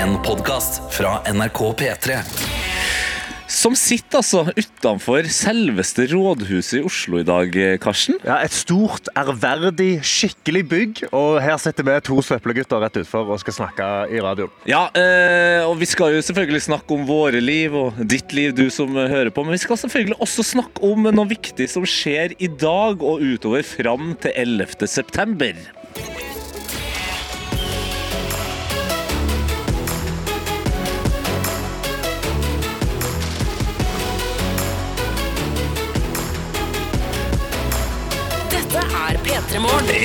[0.00, 2.14] En podcast fra NRK P3
[3.52, 8.16] Som sitter altså utenfor selveste rådhuset i Oslo i dag, Karsten.
[8.24, 11.02] Ja, Et stort, ærverdig, skikkelig bygg.
[11.10, 14.54] Og her sitter vi to søppelgutter rett utfor og skal snakke i radioen.
[14.70, 18.70] Ja, eh, og vi skal jo selvfølgelig snakke om våre liv og ditt liv, du
[18.72, 19.44] som hører på.
[19.44, 23.66] Men vi skal selvfølgelig også snakke om noe viktig som skjer i dag og utover
[23.66, 24.88] fram til 11.
[24.88, 25.60] september.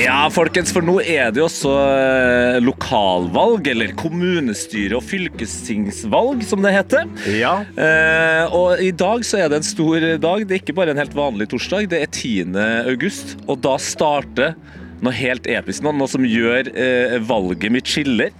[0.02, 6.64] Ja, folkens, for nå er det jo også eh, lokalvalg, eller kommunestyre- og fylkestingsvalg, som
[6.66, 7.06] det heter.
[7.30, 7.52] Ja.
[7.78, 10.42] Eh, og i dag så er det en stor dag.
[10.42, 12.58] Det er ikke bare en helt vanlig torsdag, det er 10.
[12.90, 13.36] august.
[13.46, 14.56] Og da starter
[15.04, 18.34] noe helt episk, noe, noe som gjør eh, valget mitt skiller.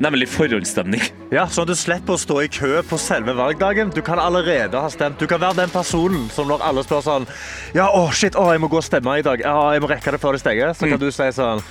[0.00, 1.02] Nemlig forhåndsstemning.
[1.30, 3.92] ja, Sånn at du slipper å stå i kø på selve valgdagen.
[3.94, 5.18] Du kan allerede ha stemt.
[5.20, 7.28] Du kan være den personen som når alle spør sånn
[7.76, 9.44] Ja, å, shit, å, jeg må gå og stemme i dag.
[9.44, 10.74] Ja, jeg må rekke det før det stenger.
[10.74, 11.62] Så kan du si sånn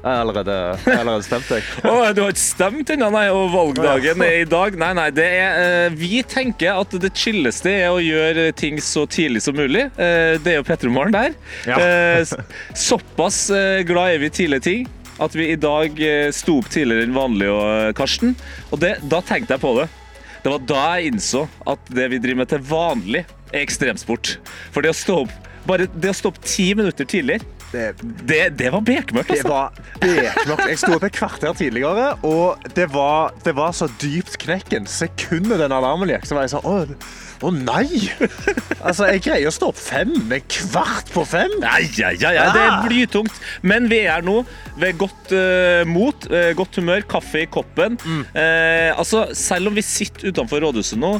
[0.00, 1.64] Jeg har allerede, jeg har allerede stemt, jeg.
[1.90, 4.76] Å, du har ikke stemt ennå, nei, og valgdagen er i dag.
[4.80, 9.04] Nei, nei, det er eh, Vi tenker at det chilleste er å gjøre ting så
[9.04, 9.90] tidlig som mulig.
[10.00, 11.36] Eh, det er jo Petromorgen der.
[11.68, 11.76] Ja.
[11.76, 12.24] Eh,
[12.72, 13.46] såpass
[13.88, 14.88] glad er vi i tidlige ting
[15.20, 18.34] at vi i dag eh, sto opp tidligere enn vanlig, eh, Karsten.
[18.70, 19.88] Og det, da tenkte jeg på det.
[20.40, 24.36] Det var da jeg innså at det vi driver med til vanlig, er ekstremsport.
[24.72, 27.94] For det å stå opp bare det å stå opp ti minutter tidligere, Det,
[28.26, 29.48] det, det var bekmørkt, det altså.
[29.48, 30.66] var bekmørkt.
[30.72, 34.88] Jeg sto opp et kvarter tidligere, og det var, det var så dypt knekken.
[34.90, 36.78] Sekundet den alarmen gikk, så var jeg sånn Å,
[37.46, 37.86] å nei!
[38.80, 41.52] Altså, jeg greier å stå opp fem, men kvart på fem?
[41.62, 43.38] Nei, ja, ja, ja, det er blytungt.
[43.62, 44.40] Men vi er nå
[44.80, 47.98] ved godt uh, mot, uh, godt humør, kaffe i koppen.
[48.32, 51.12] Eh, altså, selv om vi sitter utenfor rådhuset nå,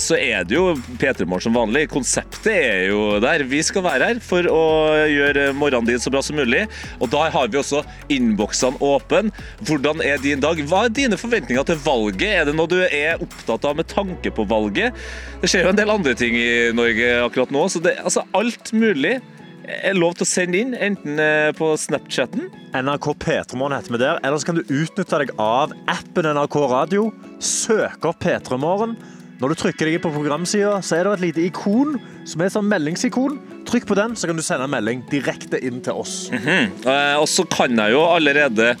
[0.00, 1.86] så er det jo P3 Morgen som vanlig.
[1.90, 3.44] Konseptet er jo der.
[3.48, 4.62] Vi skal være her for å
[5.10, 6.66] gjøre morgenen din så bra som mulig.
[7.00, 7.82] Og da har vi også
[8.12, 9.32] innboksene åpne.
[9.66, 10.60] Hvordan er din dag?
[10.68, 12.28] Hva er dine forventninger til valget?
[12.28, 14.96] Er det noe du er opptatt av med tanke på valget?
[15.42, 18.72] Det skjer jo en del andre ting i Norge akkurat nå, så det, altså alt
[18.76, 19.18] mulig
[19.66, 22.48] er lov til å sende inn, enten eh, på Snapchatten.
[22.76, 24.20] NRK P3morgen heter vi der.
[24.22, 27.08] Eller så kan du utnytte deg av appen NRK Radio.
[27.42, 28.94] Søk opp P3morgen.
[29.36, 32.54] Når du trykker deg på programsida, så er det et lite ikon som er et
[32.54, 33.36] sånn meldingsikon.
[33.68, 36.14] Trykk på den, så kan du sende en melding direkte inn til oss.
[36.32, 38.72] Eh, og så kan jeg jo allerede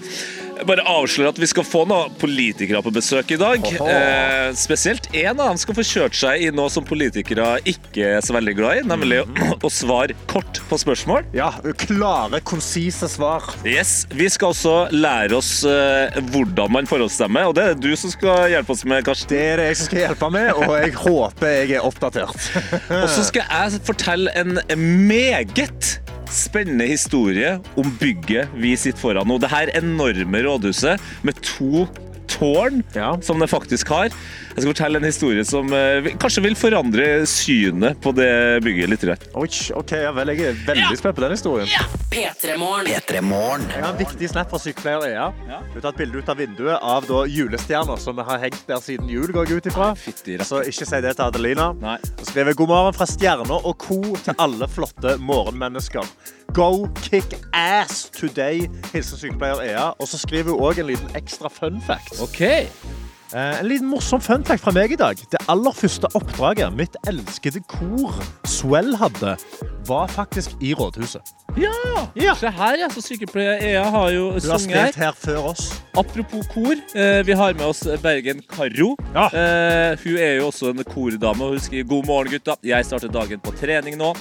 [0.64, 3.66] bare avslører at vi skal få noen politikere på besøk i dag.
[3.66, 8.24] Eh, spesielt én av dem skal få kjørt seg i noe som politikere ikke er
[8.24, 9.26] så veldig glad i, nemlig å,
[9.66, 11.26] å svare kort på spørsmål.
[11.36, 11.50] Ja,
[11.82, 13.44] klare, konsise svar.
[13.66, 17.98] Yes, Vi skal også lære oss eh, hvordan man forhåndsstemmer, og det er det du
[17.98, 19.32] som skal hjelpe oss med, Karsten.
[19.34, 22.50] Det er det jeg som skal hjelpe med, og jeg håper jeg er oppdatert.
[23.02, 24.56] Og så skal jeg fortelle en
[25.08, 26.00] meget
[26.32, 29.38] spennende historie om bygget vi sitter foran nå.
[29.42, 31.86] Det her enorme rådhuset med to
[32.36, 33.16] tårn Ja.
[33.22, 34.04] som det faktisk har.
[34.12, 39.04] Jeg skal fortelle en historie som eh, kanskje vil forandre synet på det bygget litt.
[39.06, 39.26] Rett.
[39.36, 41.68] Oi, ok, ja vel, Jeg er veldig spent på den historien.
[42.12, 42.86] P3 Morgen.
[42.86, 45.26] P3 Morgen Jeg har en viktig snap fra sykepleier Ea.
[45.36, 49.08] Hun har tatt bilde ut av vinduet av da julestjerner som har hengt der siden
[49.12, 49.28] jul.
[49.34, 49.90] går jeg ut ifra.
[49.98, 50.38] Fytti.
[50.46, 51.72] Så ikke si det til Adelina.
[51.82, 51.98] Nei.
[52.20, 54.00] Og skriver god morgen fra stjerner og co.
[54.24, 56.06] til alle flotte morgenmennesker.
[56.56, 58.62] Go kick ass today,
[58.92, 59.88] hilser sykepleier Ea.
[60.00, 62.16] Og så skriver hun òg en liten ekstra fun fact.
[62.24, 62.70] Okay.
[63.34, 65.20] Eh, en liten morsom fun fact fra meg i dag.
[65.20, 68.16] Det aller første oppdraget mitt elskede kor
[68.48, 69.34] Swell hadde,
[69.88, 71.34] var faktisk i rådhuset.
[71.56, 71.72] Ja!
[72.16, 72.34] Ja.
[72.36, 72.88] Se her, ja.
[72.92, 75.68] Så sykepleier Ea har jo Du har sunget spilt her før oss.
[75.96, 78.96] Apropos kor, eh, vi har med oss Bergen Karro.
[79.14, 79.28] Ja.
[79.32, 82.58] Eh, hun er jo også en kordame, hun skriver 'God morgen, gutta'.
[82.64, 84.12] Jeg starter dagen på trening nå.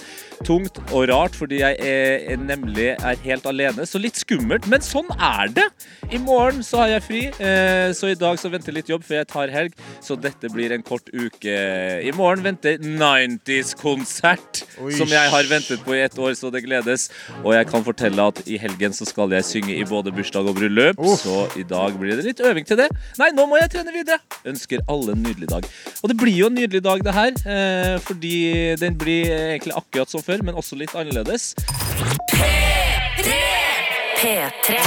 [0.45, 4.67] Tungt og rart, fordi jeg er nemlig er helt alene, så litt skummelt.
[4.67, 5.67] Men sånn er det.
[6.11, 9.23] I morgen så har jeg fri, eh, så i dag så venter litt jobb før
[9.23, 9.73] jeg tar helg.
[10.01, 12.03] Så dette blir en kort uke.
[12.03, 17.09] I morgen venter 90s-konsert, som jeg har ventet på i ett år, så det gledes.
[17.43, 20.55] Og jeg kan fortelle at i helgen så skal jeg synge i både bursdag og
[20.57, 21.15] bryllup, oh.
[21.17, 22.89] så i dag blir det litt øving til det.
[23.21, 24.19] Nei, nå må jeg trene videre.
[24.45, 25.67] Ønsker alle en nydelig dag.
[26.01, 28.35] Og det blir jo en nydelig dag, det her, eh, fordi
[28.81, 31.53] den blir egentlig akkurat som før, men også litt annerledes.
[34.15, 34.79] P3.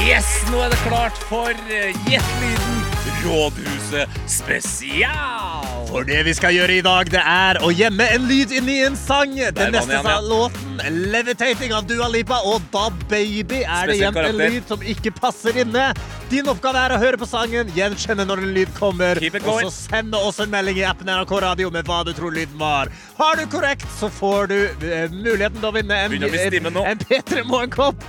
[0.00, 2.80] Yes, nå er det klart for eh, Gjett-lyden
[3.20, 5.79] Rådhuset spesial.
[5.90, 8.94] For det vi skal gjøre i dag, det er å gjemme en lyd inni en
[8.98, 9.32] sang.
[9.34, 10.20] Den neste ja.
[10.22, 15.10] låten, 'Levitating' av Dua Lipa og Da Baby, er det gjemt en lyd som ikke
[15.18, 15.90] passer inne.
[16.30, 20.18] Din oppgave er å høre på sangen, gjenkjenne når en lyd kommer, og så sende
[20.22, 22.92] oss en melding i appen NRK Radio med hva du tror lyden var.
[23.18, 24.54] Har du korrekt, så får du
[24.86, 28.06] eh, muligheten til å vinne en, en, en P3 Morgenkopp.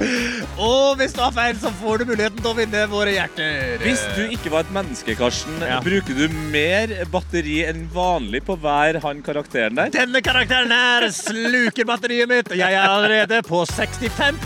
[0.62, 3.81] Og hvis du har feil, så får du muligheten til å vinne våre hjerter.
[3.81, 5.81] Hvis du ikke var et menneske, Karsten, Ja.
[5.81, 9.91] bruker du mer batteri enn vanlig på hver han karakteren der?
[9.94, 14.39] Denne karakteren her sluker batteriet mitt, og jeg er allerede på 65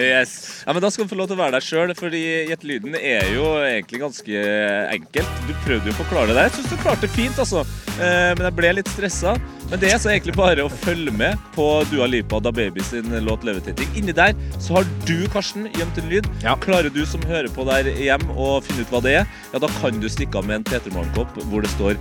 [0.00, 0.34] Yes.
[0.66, 2.96] Ja, men Da skal du få lov til å være deg sjøl, fordi Gjett lyden
[2.96, 4.42] er jo egentlig ganske
[4.96, 5.40] enkelt.
[5.46, 6.48] Du prøvde jo å forklare det der.
[6.48, 7.64] Jeg syns du klarte det fint, altså.
[8.00, 9.36] Eh, men jeg ble litt stressa.
[9.70, 12.82] Men det er så egentlig bare å følge med på Dua Lipa og Da Baby
[12.82, 13.92] sin låt 'Levitating'.
[13.98, 16.26] Inni der så har du, Karsten, gjemt en lyd.
[16.42, 16.56] Ja.
[16.56, 19.70] Klarer du som hører på der hjem å finne ut hva det er, ja, da
[19.80, 21.94] kan du stikke av med en P3 Morgenkopp hvor det står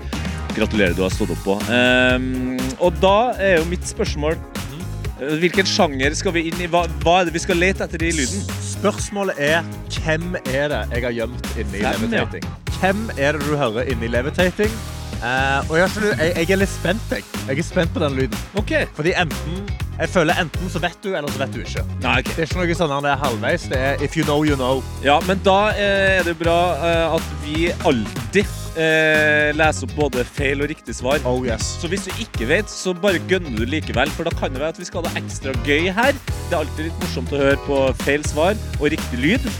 [0.59, 1.55] 'Gratulerer, du har stått opp' på.
[1.71, 6.67] Um, og da er jo mitt spørsmål eh, Hvilken sjanger skal vi inn i?
[6.71, 8.45] Hva, hva er det vi skal lete etter i lyden?
[8.63, 9.63] Spørsmålet er
[9.99, 12.23] hvem er det jeg har gjemt inni Hvem, ja.
[12.23, 12.47] Levitating?
[12.79, 14.79] Hvem er det du hører inni Levitating?
[15.19, 17.27] Uh, og jeg, jeg, jeg er litt spent, jeg.
[17.49, 18.43] Jeg er spent på den lyden.
[18.59, 18.71] OK.
[18.95, 19.65] Fordi enten
[19.99, 21.81] Jeg føler enten så vet du, eller så vet du ikke.
[22.05, 22.35] Nei, okay.
[22.37, 23.65] Det er ikke noe sånn at det er halvveis.
[23.67, 24.79] Det er if you know, you know.
[25.03, 28.47] Ja, men da eh, er det bra eh, at vi alltid
[28.79, 31.19] eh, leser opp både feil og riktig svar.
[31.27, 31.75] Oh yes.
[31.81, 34.77] Så hvis du ikke vet, så bare gønner du likevel, for da kan det være
[34.77, 36.15] at vi skal ha det ekstra gøy her.
[36.47, 39.51] Det er alltid litt morsomt å høre på feil svar og riktig lyd.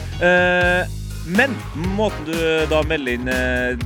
[1.30, 1.52] Men
[2.00, 2.34] måten du
[2.72, 3.28] da melder inn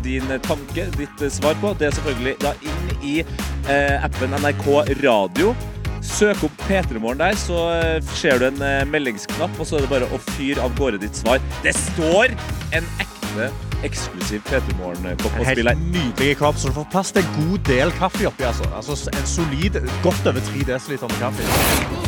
[0.06, 4.68] din tanke, ditt svar på, det er selvfølgelig da inn i eh, appen NRK
[5.02, 5.56] Radio.
[6.04, 9.92] Søk opp P3morgen der, så eh, ser du en eh, meldingsknapp, og så er det
[9.94, 11.42] bare å fyre av gårde ditt svar.
[11.64, 12.36] Det står
[12.76, 13.50] en ekte
[13.88, 17.66] eksklusiv P3morgen-kopp å En spille helt nydelig kopp, så du får plass til en god
[17.72, 18.48] del kaffe oppi.
[18.52, 18.68] Altså.
[18.76, 22.02] altså en solid, godt over 3 dl med kaffe.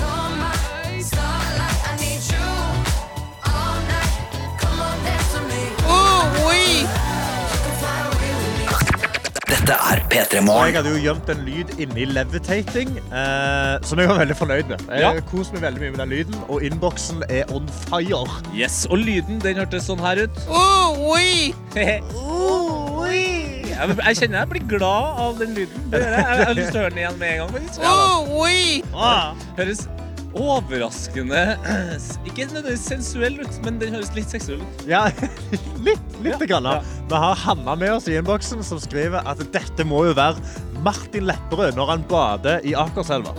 [9.46, 10.72] Dette er P3 Morgen.
[10.72, 14.80] jeg hadde jo gjemt en lyd inni levitating, eh, som jeg var veldig fornøyd med.
[14.90, 15.12] Jeg Ja.
[15.30, 18.26] koser meg veldig mye med den lyden, og innboksen er on fire.
[18.56, 20.36] Yes, Og lyden den hørtes sånn her ut.
[21.76, 22.02] jeg,
[24.06, 25.90] jeg kjenner jeg blir glad av den lyden.
[25.92, 26.38] Det jeg.
[26.40, 27.50] Jeg har lyst til å høre den igjen med en gang.
[27.54, 27.80] faktisk.
[28.96, 29.34] Ah.
[29.58, 29.88] Høres
[30.36, 31.42] overraskende
[32.28, 34.84] Ikke nødvendigvis sensuell ut, men den høres litt seksuell ut.
[34.90, 35.06] Ja,
[35.88, 36.05] litt.
[36.26, 36.46] Litt Ja.
[36.60, 36.84] grann.
[37.10, 40.42] Vi har Hanna med oss i innboksen, som skriver at dette må jo være
[40.86, 43.34] Martin Lepperød når han bader i Akerselva.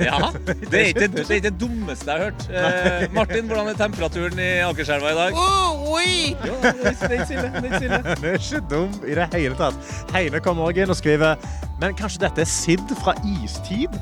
[0.00, 2.42] Ja, Det er ikke det, er ikke det dummeste jeg har hørt.
[2.52, 5.32] Eh, Martin, hvordan er temperaturen i Akerselva i dag?
[5.40, 6.34] Oh, oui.
[6.36, 8.02] er det er ikke ille.
[8.20, 9.92] Det er ikke dum i det hele tatt.
[10.12, 11.36] Heine kommer òg inn og skriver
[11.80, 13.96] Men kanskje dette er Sid fra Istid?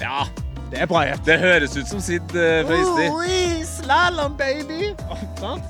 [0.00, 0.24] Ja,
[0.70, 1.24] Det er bra gjett.
[1.26, 3.66] det høres ut som Sid eh, fra istid.
[3.66, 4.94] Slalåm, baby!
[5.40, 5.62] Sant?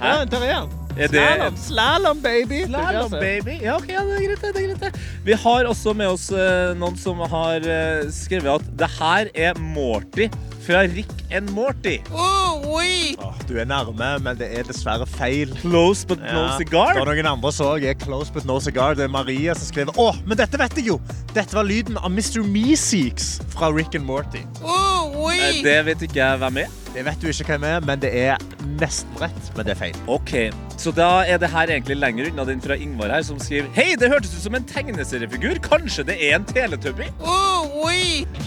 [0.00, 0.74] Ja, der er han.
[0.96, 2.62] Slalåm, slalåm, baby.
[2.64, 3.58] Slalom, baby.
[3.60, 4.40] Ja, ok, ja, det er greit.
[4.40, 4.80] det, er greit.
[4.80, 5.00] det.
[5.26, 9.58] Vi har også med oss uh, noen som har uh, skrevet at det her er
[9.60, 10.30] Morty
[10.66, 11.98] fra Rick and Morty.
[12.10, 15.52] Åh, du er nærme, men det er dessverre feil.
[15.60, 16.56] Close but no Ja.
[16.56, 16.94] cigar.
[16.96, 18.96] Det er noen andre som er close but no cigar.
[18.98, 20.98] Det er Maria som skriver Å, men dette vet jeg jo!
[21.36, 22.40] Dette var lyden av Mr.
[22.42, 24.42] Meeseeks fra Rick and Morty.
[24.64, 26.74] Eh, Det vet ikke jeg hvem er.
[26.96, 28.40] Det vet du ikke hvem er, men det er
[28.80, 29.50] nesten rett.
[29.52, 29.96] Men det er feil.
[30.08, 30.32] Ok,
[30.80, 33.96] Så da er det her egentlig lenger unna den fra Ingvar her, som skriver Hei,
[34.00, 35.60] det hørtes ut som en tegneseriefigur.
[35.64, 37.10] Kanskje det er en teletubby?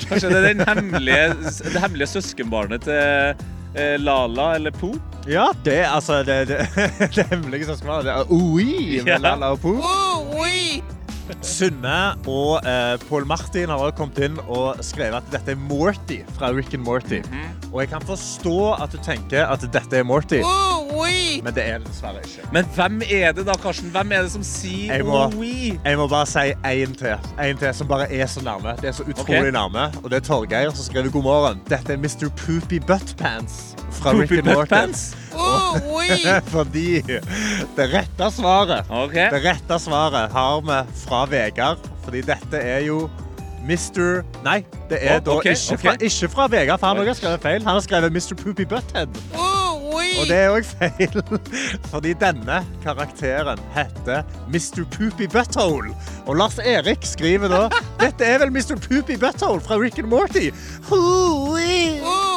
[0.10, 1.30] Kanskje det er den hemmelige,
[1.62, 3.46] det hemmelige søskenbarnet til
[3.78, 4.96] eh, Lala eller Po?
[5.30, 6.66] Ja, det er altså Det, det,
[7.16, 8.10] det hemmelige søskenbarnet.
[8.10, 9.22] skal det er Oi med Ja.
[9.30, 9.78] Lala og Po.
[11.42, 11.96] Synne
[12.28, 16.50] og eh, Paul Martin har også kommet inn og skrevet at dette er Morty fra
[16.56, 17.20] Rick and Morty.
[17.26, 17.72] Mhm.
[17.74, 20.40] Og jeg kan forstå at du tenker at dette er Morty,
[21.44, 22.48] men det er det dessverre ikke.
[22.54, 23.92] Men hvem er det da, Karsten?
[23.94, 25.80] Hvem er det som sier Jeg må- oh, oui?
[25.86, 27.16] Jeg må bare si én til.
[27.40, 28.74] En til som bare er så nærme.
[28.82, 29.54] Det er så utrolig Ok.
[29.54, 29.86] nærme.
[30.04, 31.62] Og det er Torgeir som skriver god morgen.
[31.70, 32.30] Dette er Mr.
[32.36, 34.62] Poopy Buttpants fra Poopy Rick and Morty.
[34.62, 35.16] buttpants?
[36.54, 37.02] Fordi
[37.78, 39.30] det rette svaret okay.
[39.32, 41.90] Det rette svaret har vi fra Vegard.
[42.04, 43.04] Fordi dette er jo
[43.60, 44.24] Mr.
[44.44, 45.78] Nei, det er Å, da ikke, okay.
[45.84, 47.64] fra, ikke fra Vegard, for han har skrevet feil.
[47.66, 48.36] Han har skrevet Mr.
[48.40, 49.20] Poopy Butthead.
[50.20, 51.22] Og det er òg feil.
[51.92, 54.84] Fordi denne karakteren heter Mr.
[54.96, 55.94] Poopy Butthole.
[56.26, 57.68] Og Lars Erik skriver da
[58.04, 58.76] Dette er vel Mr.
[58.80, 60.50] Poopy Butthole fra Rick and Morty.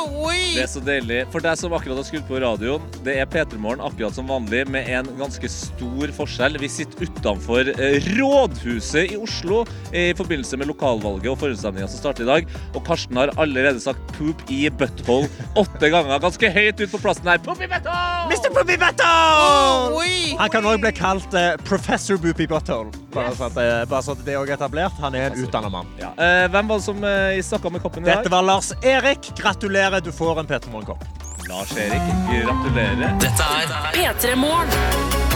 [0.03, 0.39] Hoi.
[0.57, 1.21] Det er så deilig.
[1.33, 4.65] For deg som akkurat har skrudd på radioen, det er P3 Morgen akkurat som vanlig,
[4.73, 6.59] med en ganske stor forskjell.
[6.63, 9.63] Vi sitter utenfor eh, Rådhuset i Oslo
[9.95, 12.59] i forbindelse med lokalvalget og forhåndsstemninga som starter i dag.
[12.73, 16.19] Og Karsten har allerede sagt 'poop i butthole' åtte ganger.
[16.23, 17.43] Ganske høyt ut på plassen her.
[17.43, 18.29] Poop i butthole!
[18.33, 18.51] Mr.
[18.55, 20.37] Poop i Butthole!
[20.39, 23.02] Han kan òg bli kalt uh, Professor Boopy Butthole.
[23.13, 24.93] Bare så at, eh, bare så at det er etablert.
[25.01, 25.91] Han er en utdanna mann.
[26.01, 26.13] Ja.
[26.17, 28.23] Uh, hvem var det som eh, snakka med koppen i dag?
[28.23, 29.33] Dette var Lars Erik.
[29.37, 31.05] Gratulerer, du får en Peter Morgen-kopp.
[31.49, 32.09] Lars Erik.
[32.33, 33.19] Gratulerer.
[33.21, 35.32] Dette er P3 Morgen.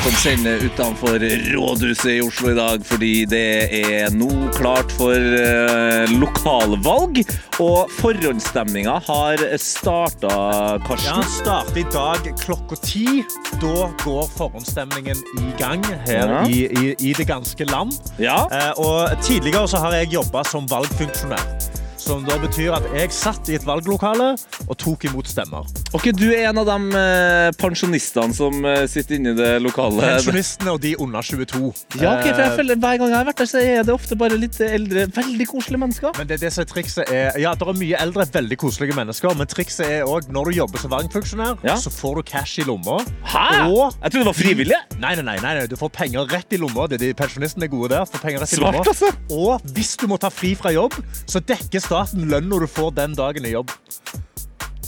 [0.00, 1.18] Som sender utenfor
[1.54, 3.42] rådhuset i Oslo i dag, fordi det
[3.76, 7.20] er nå klart for eh, lokalvalg.
[7.60, 11.20] Og forhåndsstemninga har starta, Karsten.
[11.20, 13.04] Ja, starter i dag klokka ti.
[13.60, 16.40] Da går forhåndsstemningen i gang her Ja.
[16.48, 17.92] i, i, i det ganske land.
[18.18, 18.46] Ja.
[18.52, 21.44] Eh, og tidligere så har jeg jobba som valgfunksjonær.
[22.00, 24.30] Som da betyr at jeg satt i et valglokale
[24.64, 25.66] og tok imot stemmer.
[25.94, 30.00] Ok, Du er en av de eh, pensjonistene som eh, sitter inne i det lokale.
[30.00, 31.60] Pensjonistene og de under 22.
[32.00, 33.92] Ja, ok, for jeg Eh, føler Hver gang jeg har vært der, så er det
[33.94, 36.14] ofte bare litt eldre, veldig koselige mennesker.
[36.18, 39.36] Men det, det som er trikset er Ja, det er mye eldre, veldig koselige mennesker,
[39.38, 41.76] men trikset er òg når du jobber som valgfunksjonær, Ja.
[41.76, 42.96] så får du cash i lomma.
[43.28, 43.44] Hæ?
[43.68, 44.80] Og Jeg trodde det var frivillig.
[44.98, 46.88] Nei, nei, nei, nei, nei, du får penger rett i lomma.
[46.88, 48.08] Det er de Pensjonistene er gode der.
[48.08, 48.88] Får penger rett i Svart, lomma.
[48.88, 49.12] altså.
[49.30, 50.96] Og hvis du må ta fri fra jobb,
[51.28, 53.74] så dekker staten lønna du får den dagen i jobb.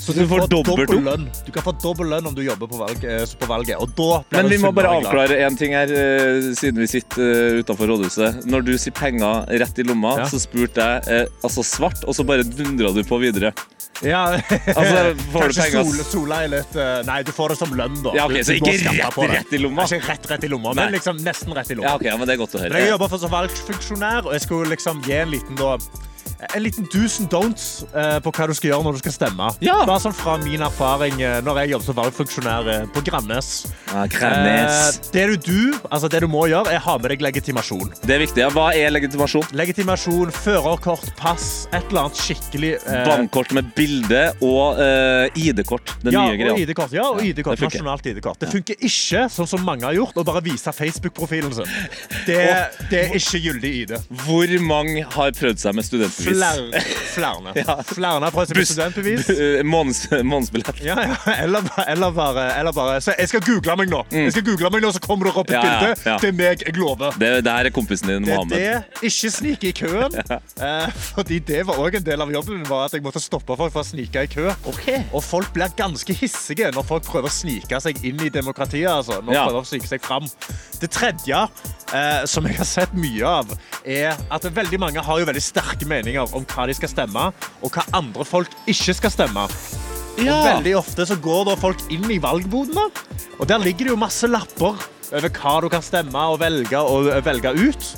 [0.03, 1.27] Så du får dobbelt dobbel lønn.
[1.47, 3.79] Du kan få dobbel lønn om du jobber på, valg, eh, på valget.
[4.35, 8.41] Men vi må bare avklare én ting her, eh, siden vi sitter uh, utenfor rådhuset.
[8.51, 10.27] Når du sier penger rett i lomma, Ja.
[10.27, 13.53] så spurte jeg eh, altså svart, og så bare dundra du på videre.
[14.03, 14.25] Ja,
[14.75, 17.71] Altså, får du Kanskje penger- sol, sola er litt eh, Nei, du får det som
[17.79, 18.17] lønn, da.
[18.19, 19.87] Ja, ok, så ikke rett- rett i lomma?
[19.87, 21.93] Ikke rett, rett i lomma, men liksom nesten rett i lomma.
[21.93, 22.75] Ja, ok, ja, men det er godt å høre.
[22.75, 25.77] Men jeg jobber som valgfunksjonær, og jeg skulle liksom gi en liten da
[26.55, 29.49] en liten do's and don'ts eh, på hva du skal gjøre når du skal stemme.
[29.65, 29.77] Ja.
[29.87, 33.51] Bare sånn fra min erfaring eh, når jeg jobbet som valgfunksjonær eh, på Grannes.
[33.93, 34.05] Ja.
[34.07, 37.93] Eh, det du, du, altså det du må gjøre, er ha med deg legitimasjon.
[38.03, 38.43] Det er viktig.
[38.43, 39.47] Ja, hva er legitimasjon?
[39.59, 44.81] Legitimasjon, førerkort, pass, et eller annet skikkelig eh, Bankkort med bilde og
[45.39, 45.95] ID-kort.
[46.03, 46.59] Den ja, nye og greia.
[46.65, 46.95] ID-kort.
[46.97, 47.61] Ja, og ID-kort.
[47.61, 47.71] Ja.
[47.71, 48.41] Nasjonalt ID-kort.
[48.43, 51.71] Det funker ikke, sånn som mange har gjort, å bare vise Facebook-profilen sin.
[52.23, 52.39] Det,
[52.91, 53.93] det er ikke gyldig ID.
[54.23, 55.87] Hvor mange har prøvd seg med
[56.35, 56.99] studentbevis?
[57.13, 57.85] Flere.
[57.95, 58.31] flerne.
[58.33, 59.31] Prøvd seg studentbevis.
[59.31, 59.63] eh,
[60.25, 60.81] Månedsbillett.
[60.85, 61.17] Ja, ja.
[61.43, 64.83] Eller, eller, bare, eller bare Så jeg skal google meg nå, Jeg skal google meg
[64.85, 65.65] nå, så kommer dere opp et Mm.
[65.65, 66.11] Ja, bilde.
[66.11, 66.17] ja.
[66.23, 67.13] Det er meg, jeg lover.
[67.21, 68.57] Det, det her er kompisen din, Mohammed.
[68.57, 69.03] Det er det.
[69.11, 70.19] Ikke snike i køen.
[70.63, 73.57] Eh, fordi det var òg en del av jobben min, var at jeg måtte stoppe
[73.59, 74.45] folk for å snike i kø.
[75.13, 78.87] Og folk blir ganske hissige når folk prøver å snike seg inn i demokratiet.
[78.91, 79.45] Altså, når Ja.
[79.49, 80.29] prøver å snike seg fram.
[80.81, 81.41] Det tredje,
[81.95, 83.51] eh, som jeg har sett mye av,
[83.85, 87.29] er at veldig mange har jo veldig sterke meninger om hva de skal stemme,
[87.63, 89.47] og hva andre folk ikke skal stemme.
[90.13, 92.89] Og veldig ofte så går folk inn i valgbodene,
[93.39, 94.79] og der ligger det jo masse lapper
[95.13, 97.91] over hva du kan stemme og velge, og velge ut.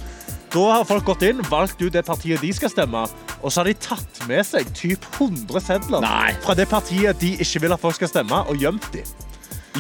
[0.54, 3.04] Da har folk gått inn, valgt ut det partiet de skal stemme,
[3.42, 6.32] og så har de tatt med seg typ 100 sedler Nei.
[6.44, 9.02] fra det partiet de ikke vil at folk skal stemme, og gjemt de.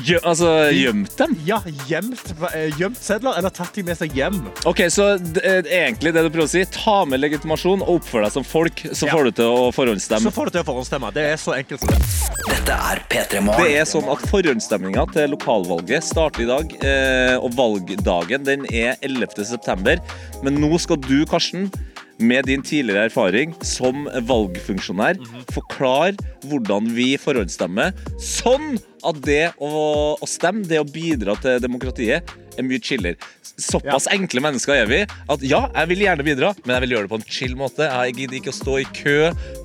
[0.02, 1.36] Gjø, altså, gjemt dem?
[1.46, 2.32] Ja, gjemt,
[2.80, 4.40] gjemt sedler, eller tatt de med seg hjem.
[4.66, 8.34] Ok, så eh, egentlig det du prøver å si, ta med legitimasjon og oppfør deg
[8.34, 9.14] som folk, så Ja.
[9.14, 11.12] får du til å Så får du til å forhåndsstemme.
[11.14, 12.02] Det er så enkelt som det.
[12.48, 17.54] Dette er P3 Det er sånn at Forhåndsstemminga til lokalvalget starter i dag, eh, og
[17.54, 19.44] valgdagen den er 11.
[19.46, 20.02] september.
[20.42, 21.70] Men nå skal du, Karsten,
[22.18, 25.18] med din tidligere erfaring som valgfunksjonær,
[25.54, 29.70] forklare hvordan vi forhåndsstemmer, sånn at det å,
[30.16, 33.18] å stemme, det å bidra til demokratiet, er mye chiller.
[33.54, 37.06] Såpass enkle mennesker er vi at ja, jeg vil gjerne bidra, men jeg vil gjøre
[37.06, 37.86] det på en chill måte.
[37.86, 39.18] Jeg gidder ikke å stå i kø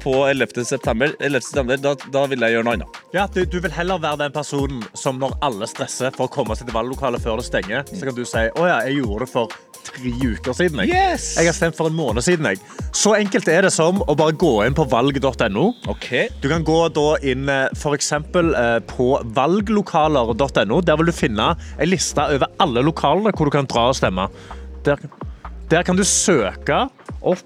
[0.04, 0.62] på 11.
[0.70, 1.16] september.
[1.18, 1.48] 11.
[1.48, 3.00] september da, da vil jeg gjøre noe annet.
[3.16, 6.58] Ja, du, du vil heller være den personen som når alle stresser for å komme
[6.58, 9.34] seg til valglokalet før det stenger, så kan du si å ja, jeg gjorde det
[9.34, 9.58] for
[9.90, 10.82] tre uker siden.
[10.84, 10.94] Jeg.
[10.94, 11.34] Yes!
[11.40, 12.48] jeg har stemt for en måned siden.
[12.52, 12.62] Jeg.
[12.96, 15.66] Så enkelt er det som å bare gå inn på valg.no.
[15.92, 16.28] Okay.
[16.44, 17.82] Du kan gå da inn f.eks.
[17.84, 20.82] for eksempel eh, på valglokaler.no.
[20.86, 24.30] Der vil du finne en liste over alle lokalene hvor du kan dra og stemme.
[24.86, 25.02] Der,
[25.72, 26.86] der kan du søke
[27.20, 27.46] opp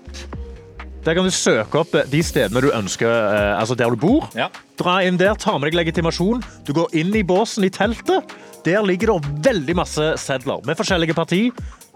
[1.03, 4.29] der kan du søke opp eh, de stedene du ønsker, eh, altså der du bor.
[4.39, 4.47] Ja.
[4.79, 6.43] Dra inn der, ta med deg legitimasjon.
[6.63, 8.31] Du går inn i båsen i teltet.
[8.63, 11.41] Der ligger det veldig masse sedler med forskjellige parti.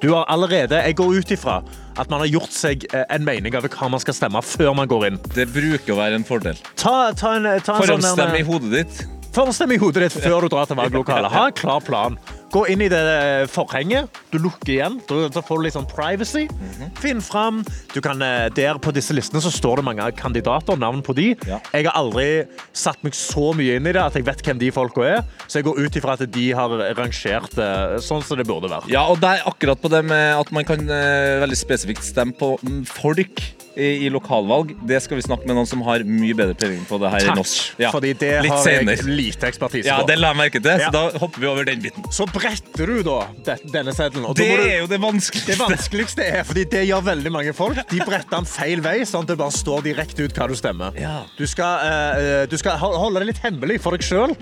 [0.04, 1.62] Du har allerede, Jeg går ut ifra
[1.98, 4.92] at man har gjort seg eh, en mening over hva man skal stemme før man
[4.92, 5.22] går inn.
[5.34, 6.60] Det bruker å være en fordel.
[6.76, 9.06] Ta, ta en, ta en sånn i hodet ditt.
[9.38, 11.32] Forhåndsstemme i hodet ditt før du drar til valglokalet.
[11.38, 12.20] Ha en klar plan.
[12.54, 14.08] Gå inn i det forhenget.
[14.32, 15.00] Du lukker igjen.
[15.08, 16.46] Da får du litt sånn privacy.
[16.48, 16.94] Mhm.
[17.02, 17.64] Finn fram.
[17.94, 21.36] Du kan, eh, der på disse listene så står det mange kandidater, navn på de.
[21.46, 21.60] Ja.
[21.74, 24.72] Jeg har aldri satt meg så mye inn i det at jeg vet hvem de
[24.72, 25.24] folka er.
[25.48, 28.88] Så jeg går ut ifra at de har rangert det sånn som det burde være.
[28.90, 32.34] Ja, og det er akkurat på det med at man kan eh, veldig spesifikt stemme
[32.38, 34.74] på mm, folk i, i lokalvalg.
[34.90, 37.42] Det skal vi snakke med noen som har mye bedre peiling på det her enn
[37.42, 37.54] oss.
[37.78, 38.96] Ja, Fordi det litt har senere.
[38.98, 39.92] jeg lite ekspertise på.
[39.94, 40.90] Ja, det la jeg merke til, Ja.
[40.90, 42.04] så da hopper vi over den biten.
[42.12, 44.34] Så bretter du da de- denne seddelen.
[44.36, 45.48] Det du- er jo det vanskeligste.
[45.54, 47.78] Det vanskeligste er, fordi det gjør veldig mange folk.
[47.90, 50.98] De bretter den feil vei, sånn at det bare står direkte ut hva du stemmer.
[51.00, 51.24] Ja.
[51.38, 54.34] Du skal, uh, du skal holde det litt hemmelig for deg sjøl,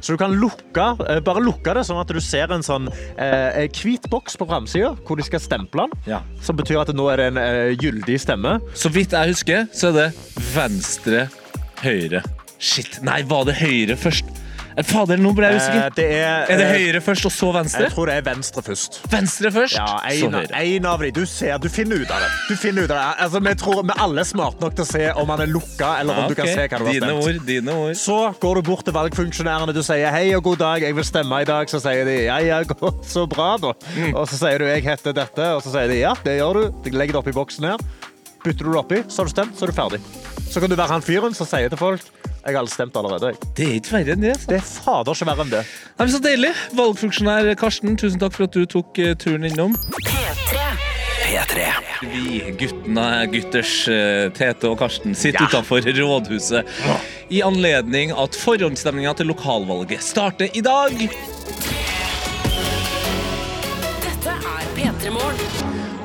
[0.00, 4.00] så du kan lukke, uh, bare lukke det sånn at du ser en sånn hvit
[4.00, 6.00] hvit boks på framsida hvor de skal stemple den.
[6.06, 6.20] Ja.
[6.42, 8.58] Som betyr at nå er det en gyldig stemme.
[8.80, 10.10] Så vidt jeg husker, så er det
[10.54, 11.26] venstre,
[11.84, 12.22] høyre.
[12.60, 14.36] Shit, nei, var det høyre først?
[14.78, 17.48] Eh, Fader, nå ble jeg Eh, det er, Er det eh, høyre først, og så
[17.52, 17.82] venstre?
[17.88, 18.98] Jeg tror det er venstre først.
[19.12, 21.10] Venstre først, Ja, en, en av de.
[21.16, 22.28] Du ser, du finner ut av det.
[22.48, 23.24] Du finner ut av det.
[23.26, 25.90] Altså, vi tror vi alle er smarte nok til å se om han er lukka,
[26.00, 27.24] eller om du du kan se hva du har Dine stemt.
[27.26, 27.94] ord, dine ord.
[28.00, 31.42] Så går du bort til valgfunksjonærene du sier hei og god dag, jeg vil stemme
[31.42, 31.68] i dag.
[31.72, 32.62] Så sier de ja, ja,
[33.16, 33.74] så bra, da.
[33.96, 34.14] Mm.
[34.14, 36.80] Og så sier du jeg heter dette, og så sier de ja, det gjør du.
[36.86, 37.88] De legger det oppi boksen her.
[38.44, 40.00] Bytter du det oppi, så har du stemt, så er du ferdig.
[40.50, 42.06] Så kan du være han fyren som sier til folk
[42.40, 43.34] jeg har stemt allerede.
[43.56, 44.30] Det er ikke verre enn det.
[44.40, 44.48] Så.
[44.48, 45.58] Det er fader ikke verre enn det.
[45.98, 46.52] Nei, men så deilig.
[46.78, 49.74] Valgfunksjonær Karsten, tusen takk for at du tok eh, turen innom.
[50.06, 50.62] P3.
[51.20, 51.66] P3.
[52.10, 53.04] Vi guttene,
[53.34, 55.50] gutters eh, Tete og Karsten sitter Ja.
[55.52, 56.80] utenfor rådhuset
[57.30, 60.96] i anledning at forhåndsstemninga til lokalvalget starter i dag.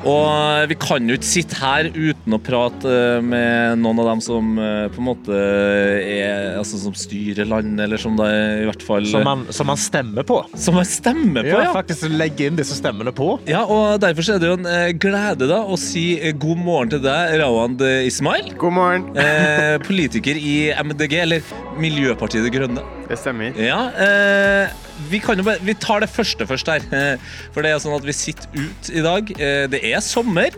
[0.06, 4.22] Og vi kan jo ikke sitte her uten å prate eh, med noen av dem
[4.24, 8.28] som eh, på en måte er Altså som styrer landet, eller som det
[8.62, 10.38] i hvert fall Som man, som man stemmer på.
[10.58, 11.72] Som man stemmer på, Ja, ja.
[11.74, 13.32] faktisk legge inn disse stemmene på.
[13.50, 16.06] Ja, og Derfor er det jo en eh, glede da å si
[16.38, 18.52] god morgen til deg, Rawand Ismail.
[18.60, 19.08] God morgen.
[19.26, 21.46] Eh, politiker i MDG, eller
[21.80, 22.82] Miljøpartiet De Grønne.
[23.08, 23.56] Det stemmer.
[23.60, 26.86] Ja, eh, vi, bare, vi tar det første først her.
[26.92, 27.18] Eh,
[27.54, 29.30] For det er sånn at vi sitter ut i dag.
[29.36, 30.56] Eh, det er sommer,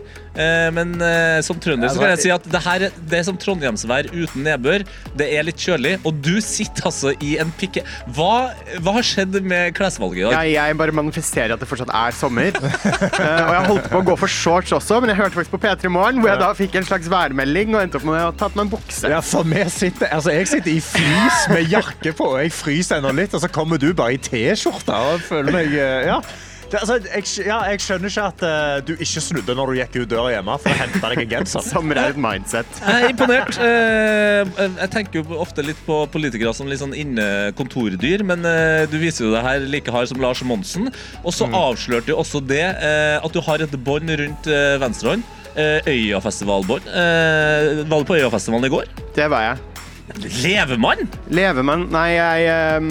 [0.75, 4.11] men eh, som trønder så kan jeg si at det her det er som trondheimsvær
[4.13, 4.85] uten nedbør.
[5.17, 7.83] Det er litt kjølig, og du sitter altså i en pikke...
[8.15, 8.51] Hva,
[8.83, 10.35] hva har skjedd med klesvalget i dag?
[10.45, 12.59] Jeg, jeg bare manifesterer at det fortsatt er sommer.
[13.19, 15.59] Eh, og jeg holdt på å gå for shorts også, men jeg hørte faktisk på
[15.63, 18.47] P3 Morgen, hvor jeg da fikk en slags værmelding og endte opp med å ta
[18.51, 19.11] på meg en bukse.
[19.11, 22.99] Ja, for vi sitter, altså jeg sitter i frys med jakke på, og jeg fryser
[22.99, 26.21] ennå litt, og så kommer du bare i T-skjorte og føler meg eh, Ja.
[26.69, 29.95] Det, altså, jeg, ja, jeg skjønner ikke at uh, du ikke snudde når du gikk
[30.03, 31.65] ut døra hjemme for å hente deg en genser.
[31.71, 32.81] Som er mindset.
[32.83, 33.57] Jeg er imponert.
[33.57, 37.25] Uh, Jeg tenker jo ofte litt på politikere som litt sånn inne
[37.57, 40.91] kontordyr, men uh, du viser jo det her like hard som Lars Monsen.
[41.23, 45.25] Og så avslørte jo også det at du har et bånd rundt eh, venstrehånd.
[45.59, 46.87] Eh, Øyafestivalbånd.
[46.89, 48.93] Var du på Øyafestivalen i går?
[49.15, 49.68] Det var jeg.
[50.17, 51.07] Levemann!
[51.31, 52.89] Levemann Nei, jeg um,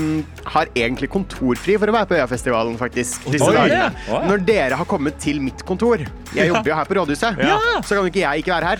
[0.48, 3.26] har egentlig kontorfri for å være på Øyafestivalen, faktisk.
[3.32, 3.90] Disse Oi, dagene.
[4.08, 4.20] ja.
[4.28, 6.00] Når dere har kommet til mitt kontor
[6.34, 7.40] Jeg jobber jo her på rådhuset.
[7.42, 7.58] Ja.
[7.82, 8.78] Så kan jo ikke jeg ikke være her.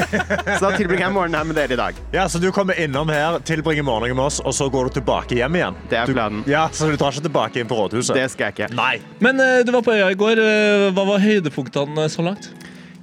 [0.58, 2.02] så da tilbringer jeg morgenen her med dere i dag.
[2.14, 5.38] Ja, så Du kommer innom her, tilbringer morgenen med oss, og så går du tilbake
[5.38, 5.78] hjem igjen?
[5.90, 6.42] Det er Du- planen.
[6.48, 8.14] Ja, Så du drar ikke tilbake inn på rådhuset?
[8.16, 8.70] Det skal jeg ikke.
[8.78, 8.98] Nei.
[9.24, 10.40] Men uh, du var på Øya i går.
[10.42, 12.50] Eh, Hva var høydepunktene så langt?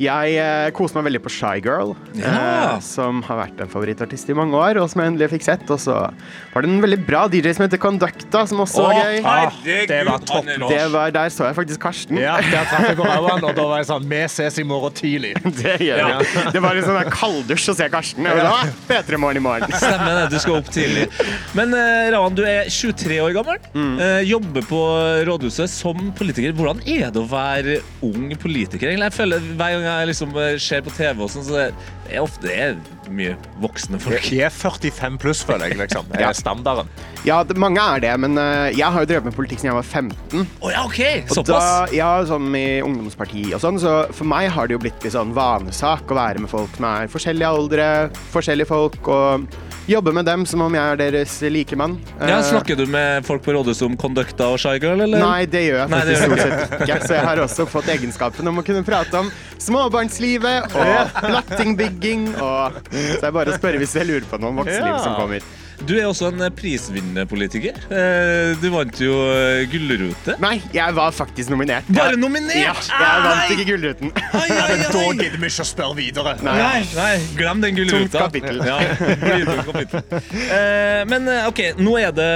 [0.01, 2.31] Jeg eh, koser meg veldig på Shy Girl, Ja.
[2.75, 5.63] eh, som har vært en favorittartist i mange år, og som jeg endelig fikk sett.
[5.71, 5.95] Og så
[6.51, 9.21] var det en veldig bra DJ som heter Conducta, som også var gøy.
[9.23, 12.19] Ah, det var topp Det var, der så jeg faktisk Karsten.
[12.19, 15.34] Ja, Der traff jeg på og da var jeg sånn Vi ses i morgen tidlig.
[15.62, 16.43] Det gjør vi.
[16.55, 18.27] Det var en sånn der kalddusj å se Karsten.
[18.27, 19.71] Jeg var sånn, P3 Morgen i morgen.
[19.79, 21.08] Stemmer det, du skal opp tidlig.
[21.55, 23.60] Men eh, Ravan, du er 23 år gammel.
[23.79, 24.81] eh, jobber på
[25.31, 26.51] rådhuset som politiker.
[26.58, 28.91] Hvordan er det å være ung politiker?
[28.91, 29.08] egentlig?
[29.12, 31.67] Jeg føler Hver gang jeg liksom eh, ser på TV, og sånn, så det
[32.09, 32.77] er ofte det er
[33.13, 34.21] mye voksne folk.
[34.29, 35.77] De er 45 pluss, føler jeg.
[35.83, 36.07] liksom.
[36.11, 36.89] Det er standarden.
[37.25, 39.79] Ja, det, mange er det, men uh, jeg har jo drevet med politikk siden jeg
[39.79, 40.45] var 15.
[40.61, 40.99] Å ja, OK!
[41.29, 41.47] Og Såpass.
[41.49, 45.15] da, ja, sånn i ungdomsparti og sånn, så for meg har det jo blitt litt
[45.15, 47.87] sånn vanesak å være med folk som er forskjellige aldre,
[48.35, 49.47] forskjellige folk, og
[49.89, 51.97] jobbe med dem som om jeg er deres likemann.
[52.19, 55.21] Ja, Eh, snakker du med folk på rådhuset om Conducta og Shygirl, eller?
[55.21, 56.97] Nei, det gjør jeg faktisk stort sett ikke.
[57.05, 59.29] Så jeg har også fått egenskapen om å kunne prate om
[59.61, 64.53] småbarnslivet og plattingbygging og Så det er bare å spørre hvis jeg lurer på noe
[64.53, 65.03] om voksenlivet Ja.
[65.03, 65.45] som kommer.
[65.86, 67.75] Du er også en prisvinnende politiker.
[67.91, 70.38] Eh, Du vant jo eh, Gullrute.
[70.39, 71.84] Nei, jeg var faktisk nominert.
[71.91, 72.55] Bare nominert?
[72.55, 74.13] Ja, jeg vant ikke Gullruten.
[74.31, 74.45] Ai.
[74.95, 76.36] Da gidder vi ikke å spørre videre.
[76.45, 77.99] Nei, nei, glem den gullruta.
[77.99, 78.62] Tungt kapittel.
[78.63, 78.77] Ja,
[79.67, 80.01] kapittel.
[80.55, 82.29] Eh, men eh, ok, nå er det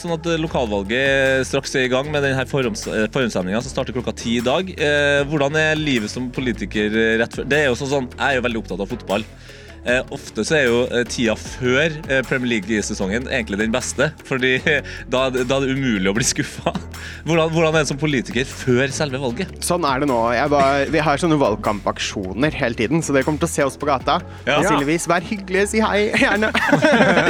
[0.00, 4.44] sånn at lokalvalget straks er i gang med denne forhåndssendinga som starter klokka ti i
[4.44, 4.70] dag.
[4.78, 7.48] Eh, hvordan er livet som politiker eh, rett før?
[7.50, 9.26] Det er jo sånn, sånn, Jeg er jo veldig opptatt av fotball.
[9.86, 14.10] Eh, ofte så er jo eh, tida før eh, Premier League-sesongen egentlig den beste.
[14.28, 14.56] Fordi
[15.12, 16.74] da, da er det umulig å bli skuffa.
[17.28, 19.52] Hvordan, hvordan er det som politiker før selve valget?
[19.64, 20.18] Sånn er det nå.
[20.52, 23.88] Var, vi har sånne valgkampaksjoner hele tiden, så dere kommer til å se oss på
[23.88, 24.18] gata.
[24.48, 24.60] Ja.
[25.08, 26.50] Vær hyggelig, si hei, gjerne.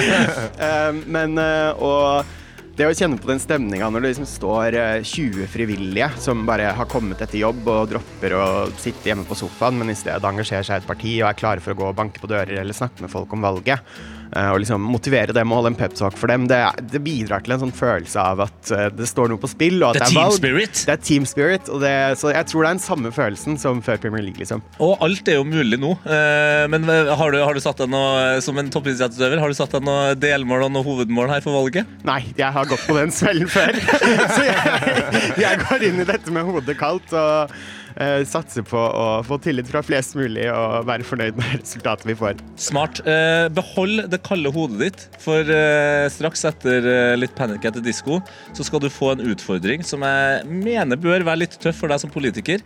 [1.14, 2.37] Men og
[2.78, 6.68] det å kjenne på den stemninga når det liksom står eh, 20 frivillige som bare
[6.78, 8.44] har kommet etter jobb og dropper å
[8.78, 11.64] sitte hjemme på sofaen, men i stedet engasjerer seg i et parti og er klare
[11.64, 13.82] for å gå og banke på dører eller snakke med folk om valget,
[14.27, 16.58] eh, og liksom motivere dem og holde en peptalk for dem, det,
[16.92, 19.94] det bidrar til en sånn følelse av at eh, det står noe på spill, og
[19.94, 20.82] at Det er team spirit.
[20.88, 23.82] Det er team spirit, og det, så jeg tror det er den samme følelsen som
[23.84, 24.62] før Premier League, liksom.
[24.84, 25.94] Og alt er jo mulig nå.
[26.04, 29.72] Eh, Men har du, har du satt deg noe som en toppidrettsutøver Har du satt
[29.76, 31.88] deg noe delmål og noe hovedmål her for valget?
[32.08, 33.74] Nei, jeg har gått på den smellen før.
[34.36, 37.54] Så jeg, jeg går inn i dette med hodet kaldt og
[38.00, 42.16] eh, satser på å få tillit fra flest mulig og være fornøyd med resultatet vi
[42.18, 42.38] får.
[42.60, 43.02] Smart.
[43.08, 47.84] Eh, behold det kalde hodet ditt, for eh, straks etter eh, litt Panic at the
[47.84, 48.20] Disco
[48.56, 52.02] så skal du få en utfordring som jeg mener bør være litt tøff for deg
[52.02, 52.62] som politiker.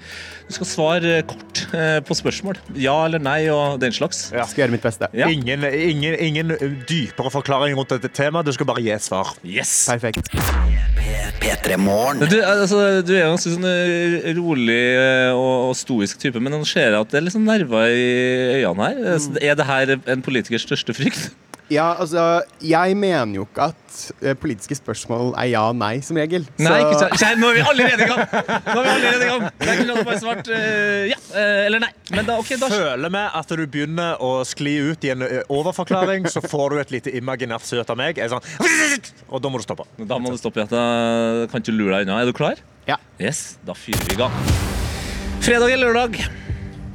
[0.49, 2.61] Du skal svare eh, kort eh, på spørsmål.
[2.79, 4.29] Ja eller nei og den slags.
[4.35, 4.47] Ja.
[4.49, 5.11] Skal gjøre mitt beste.
[5.17, 5.31] Ja.
[5.33, 6.57] Ingen, ingen, ingen
[6.89, 8.49] dypere forklaring rundt dette temaet.
[8.49, 9.35] Du skal bare gi et svar.
[9.47, 9.85] Yes!
[9.91, 10.33] Perfekt.
[11.43, 11.77] P3
[12.31, 16.43] Du, altså, du er jo en ganske sånn eh, rolig eh, og, og stoisk type,
[16.43, 18.11] men nå ser jeg at det er litt sånn nerver i
[18.63, 19.01] øynene her.
[19.07, 19.23] Mm.
[19.23, 21.31] så Er det her en politikers største frykt?
[21.73, 26.19] Ja, altså, jeg mener jo ikke at eh, politiske spørsmål er ja og nei, som
[26.21, 26.45] regel.
[26.61, 27.15] Nei, ikke Så- sant.
[27.23, 28.21] Kjære, nå er vi allerede i gang!
[28.67, 29.47] Nå er vi allerede i gang.
[29.61, 31.91] Jeg kunne du bare svart uh, ja eh, eller nei.
[32.13, 36.29] Men da, okay, da Føler vi at du begynner å skli ut i en overforklaring,
[36.29, 38.21] så får du et lite imaginært søt av meg.
[38.21, 38.45] Er sånn,
[39.33, 39.89] og da må du stoppe.
[39.97, 40.69] Da må du stoppe ja.
[40.69, 42.21] da kan ikke lure deg unna.
[42.21, 42.61] Er du klar?
[42.89, 43.01] Ja.
[43.23, 44.82] Yes, da fyrer vi i gang.
[45.43, 46.19] Fredag eller lørdag?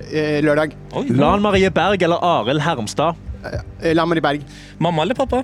[0.08, 0.72] Eh, lørdag.
[0.96, 3.18] Oi, Lan Marie Berg eller Arild Hermstad?
[3.44, 4.46] Eh, La Marie Berg.
[4.80, 5.42] Mamma eller pappa?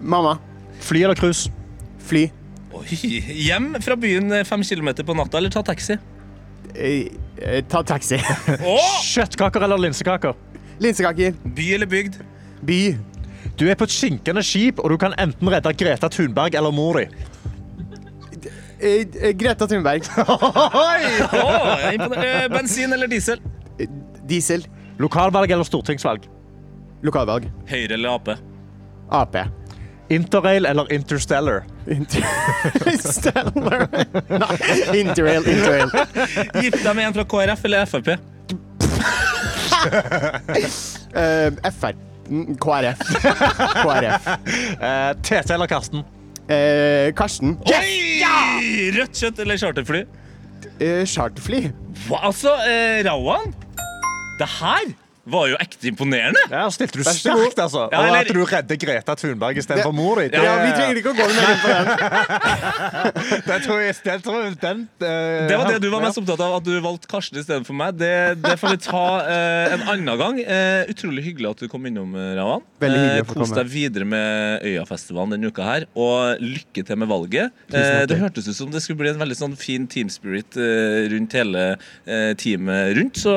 [0.00, 0.36] Mamma.
[0.80, 1.50] Fly eller cruise?
[2.06, 2.28] Fly.
[2.78, 2.84] Oi,
[3.42, 5.96] hjem fra byen eh, fem kilometer på natta eller ta taxi?
[6.76, 7.08] Eh,
[7.42, 8.20] eh, ta taxi.
[9.12, 10.38] Kjøttkaker eller linsekaker?
[10.78, 11.34] Linsekaker.
[11.56, 12.20] By eller bygd?
[12.62, 12.78] By.
[13.58, 17.00] Du er på et skinkende skip, og du kan enten redde Greta Thunberg eller mor
[17.02, 17.08] di.
[18.80, 20.02] Eh, eh, Greta Thunberg.
[21.88, 22.24] Er.
[22.24, 23.38] Eh, bensin eller diesel?
[24.28, 24.66] Diesel.
[24.98, 26.20] Lokalvalg eller stortingsvalg?
[27.02, 27.50] Lokalvalg.
[27.70, 28.28] Høyre eller Ap?
[29.10, 29.36] Ap.
[30.08, 31.62] Interrail eller Interstellar?
[31.86, 33.88] Interstellar.
[34.28, 35.90] Nei, Interrail, Interrail.
[36.62, 38.08] Gift deg med en fra KrF eller Frp?
[41.14, 41.94] uh, FR.
[42.64, 42.98] KrF.
[43.82, 44.26] KrF.
[44.80, 46.04] Uh, Tete eller Karsten?
[46.48, 47.58] Eh, Karsten.
[47.68, 48.22] Oi!
[48.96, 50.04] Rødt kjøtt eller charterfly?
[50.80, 51.66] Eh, charterfly.
[52.06, 53.52] Hva, altså, eh, Rawan?
[54.38, 54.88] Det her
[55.30, 56.42] var jo ekte imponerende.
[56.50, 57.86] Ja, stilte du sterkt, altså.
[57.92, 60.30] Ja, Og at du redder Greta Thunberg istedenfor mor di.
[60.32, 61.86] Ja, vi trenger ikke å gå mer inn på den.
[63.48, 65.08] det tror jeg, den, tror jeg, den, uh,
[65.50, 66.08] Det var det du var ja.
[66.08, 67.98] mest opptatt av, at du valgte Karsten istedenfor meg.
[68.00, 68.12] Det,
[68.42, 70.42] det får vi ta uh, en annen gang.
[70.42, 72.64] Uh, utrolig hyggelig at du kom innom, Ravan.
[72.82, 76.84] Veldig hyggelig å Eh, få Kos deg videre med Øyafestivalen denne uka her, og lykke
[76.86, 77.54] til med valget.
[77.72, 80.56] Eh, det hørtes ut som det skulle bli en veldig sånn fin team spirit
[81.12, 81.64] rundt hele
[82.38, 83.34] teamet rundt, så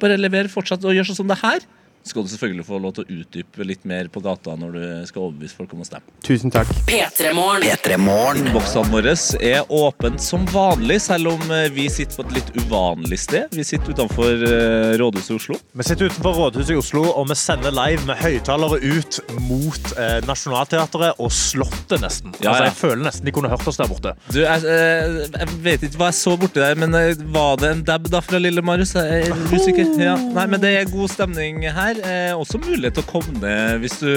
[0.00, 1.75] bare lever fortsatt og gjør sånn som det her.
[2.06, 5.24] Skal du selvfølgelig få lov til å utdype litt mer på gata når du skal
[5.26, 6.06] overbevise folk om å stemme.
[6.26, 6.70] Tusen takk.
[6.86, 7.64] P3morgen.
[7.66, 8.44] P3 Morgen.
[8.46, 13.18] Innboksene våre er åpent som vanlig, selv om eh, vi sitter på et litt uvanlig
[13.20, 13.50] sted.
[13.56, 15.58] Vi sitter utenfor eh, rådhuset i Oslo.
[15.76, 20.18] Vi sitter utenfor Rådhuset i Oslo, og vi sender live med høyttalere ut mot eh,
[20.28, 22.34] Nationaltheatret og Slottet, nesten.
[22.38, 24.14] Ja, Altså, jeg føler nesten de kunne hørt oss der borte.
[24.30, 26.94] Du, jeg, eh, jeg vet ikke hva jeg så borti der, men
[27.34, 28.94] var det en dab da fra Lille Marius?
[28.96, 29.90] Jeg er usikker.
[30.00, 30.14] Ja.
[30.16, 31.95] Nei, men det er god stemning her.
[32.04, 34.10] Eh, også mulighet til å komme ned hvis du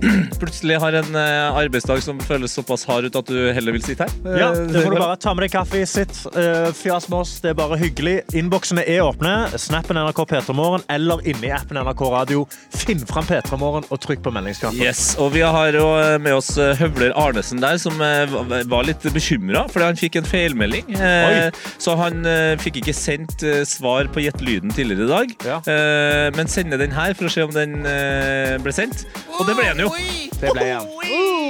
[0.40, 4.06] plutselig har en eh, arbeidsdag som føles såpass hard ut at du heller vil sitte
[4.06, 4.14] her.
[4.24, 7.34] Eh, Ja, det får du bare ta med deg kaffe, sitt, uh, fjas med oss.
[7.44, 8.16] Det er bare hyggelig.
[8.36, 9.34] Innboksene er åpne.
[9.60, 12.46] Snappen NRK P3morgen eller inni appen NRK Radio.
[12.74, 14.80] Finn fram P3morgen og trykk på meldingsknappen.
[14.80, 15.84] Yes, og Vi har jo
[16.22, 18.24] med oss Høvler Arnesen der, som eh,
[18.70, 20.94] var litt bekymra fordi han fikk en feilmelding.
[20.96, 25.34] Eh, så han eh, fikk ikke sendt eh, svar på Gjett lyden tidligere i dag,
[25.46, 25.58] Ja.
[25.70, 27.09] eh, men sender den her.
[27.10, 29.04] Her for å se om den eh, ble sendt.
[29.38, 29.92] Og det ble den jo.
[30.40, 30.88] Det ble han.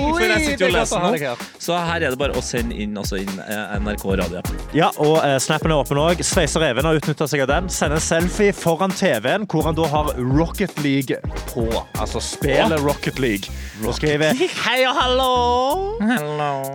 [0.01, 1.35] For jeg sitter jo og er leser nå.
[1.61, 4.61] Så her er det bare å sende inn, altså inn eh, NRK radioappen.
[4.77, 6.23] Ja, og eh, snappen er åpen òg.
[6.27, 7.71] Sveiser Even har utnytta seg av den.
[7.73, 11.21] Sender en selfie foran TV-en hvor han da har Rocket League
[11.53, 11.67] på.
[12.01, 13.53] Altså spiller Rocket League.
[13.85, 15.31] Og skriver Hei og hallo!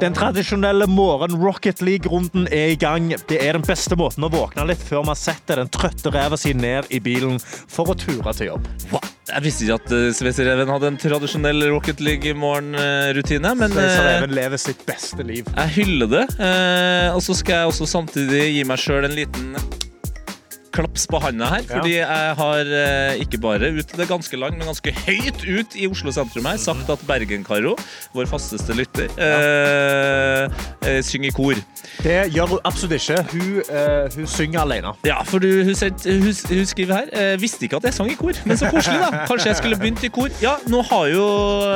[0.02, 3.12] Den tradisjonelle morgen Rocket League-runden er i gang.
[3.30, 6.56] Det er den beste måten å våkne litt før man setter den trøtte ræva si
[6.58, 8.65] ned i bilen for å ture til jobb.
[9.26, 14.62] Jeg visste ikke at uh, Sveisereven hadde en tradisjonell Rocket League-morgenrutine, men Sveiser eh, lever
[14.62, 15.50] sitt beste liv.
[15.50, 16.26] jeg hyller det.
[16.38, 19.50] Eh, og så skal jeg også samtidig gi meg sjøl en liten
[20.76, 24.70] klaps på handa her, fordi jeg har eh, ikke bare ut det ganske land, men
[24.70, 27.76] ganske høyt ut i Oslo sentrum her, sagt at Bergen-Karo,
[28.16, 30.50] vår fasteste lytter, ja.
[30.86, 31.62] eh, synger i kor.
[32.04, 33.22] Det gjør hun absolutt ikke.
[33.32, 34.94] Hun, eh, hun synger alene.
[35.08, 38.12] Ja, for du, hun, sent, hun, hun skriver her eh, Visste ikke at jeg sang
[38.12, 39.22] i kor, men så koselig, da.
[39.30, 40.30] Kanskje jeg skulle begynt i kor.
[40.44, 41.26] Ja, nå har jo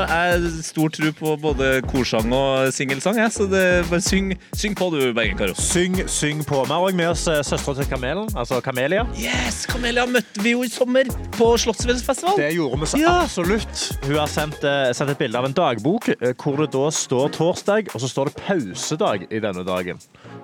[0.09, 4.89] jeg stor tro på både korsang og singelsang, jeg, så det, bare syng, syng på
[4.93, 5.55] du, Bergen-Karo.
[5.59, 6.63] Syng, syng på.
[6.65, 9.05] Vi har òg med oss eh, søstera til Kamelen, altså Kamelia.
[9.21, 9.65] Yes!
[9.69, 12.37] Kamelia møtte vi jo i sommer på Slottsfjellfestival.
[12.39, 13.11] Det gjorde vi så Ja.
[13.21, 13.81] absolutt.
[14.03, 17.29] Hun har sendt, eh, sendt et bilde av en dagbok eh, hvor det da står
[17.29, 19.99] torsdag, og så står det pausedag i denne dagen.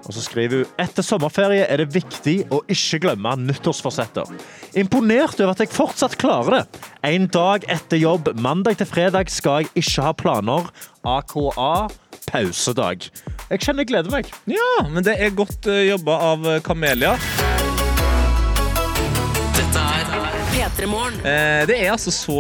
[0.06, 4.30] Og så skriver hun etter sommerferie er det viktig å ikke glemme nyttårsforsetter.
[4.76, 6.80] Imponert over at jeg fortsatt klarer det.
[7.04, 10.70] En dag etter jobb, mandag til fredag, skal jeg ikke ha planer.
[11.04, 11.90] AKA
[12.30, 13.10] pausedag.
[13.50, 14.30] Jeg kjenner jeg gleder meg.
[14.46, 17.18] Ja, men det er godt eh, jobba av Kamelia.
[21.70, 22.36] Det er altså så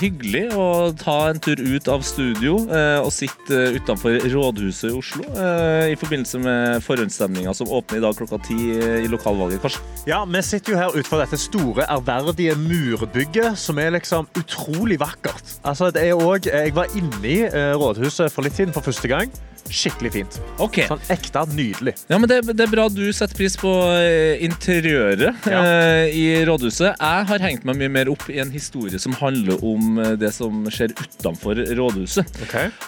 [0.00, 4.98] hyggelig å ta en tur ut av studio eh, og sitte eh, utenfor Rådhuset i
[4.98, 9.62] Oslo eh, i forbindelse med forhåndsstemninga som åpner i dag klokka ti eh, i lokalvalget.
[9.64, 9.96] Karsten.
[10.10, 15.56] Ja, Vi sitter jo her utenfor dette store, ærverdige murbygget, som er liksom utrolig vakkert.
[15.64, 19.08] Altså, det er også, Jeg var inne i eh, rådhuset for litt siden for første
[19.08, 19.32] gang.
[19.70, 20.36] Skikkelig fint.
[20.58, 20.86] Okay.
[20.88, 21.92] Sånn ekte nydelig.
[22.10, 25.60] Ja, men det, det er bra du setter pris på eh, interiøret Ja.
[25.62, 26.96] eh, i rådhuset.
[26.96, 30.32] Jeg har hengt meg mye mer opp i en historie som handler om eh, det
[30.36, 32.42] som skjer utenfor rådhuset.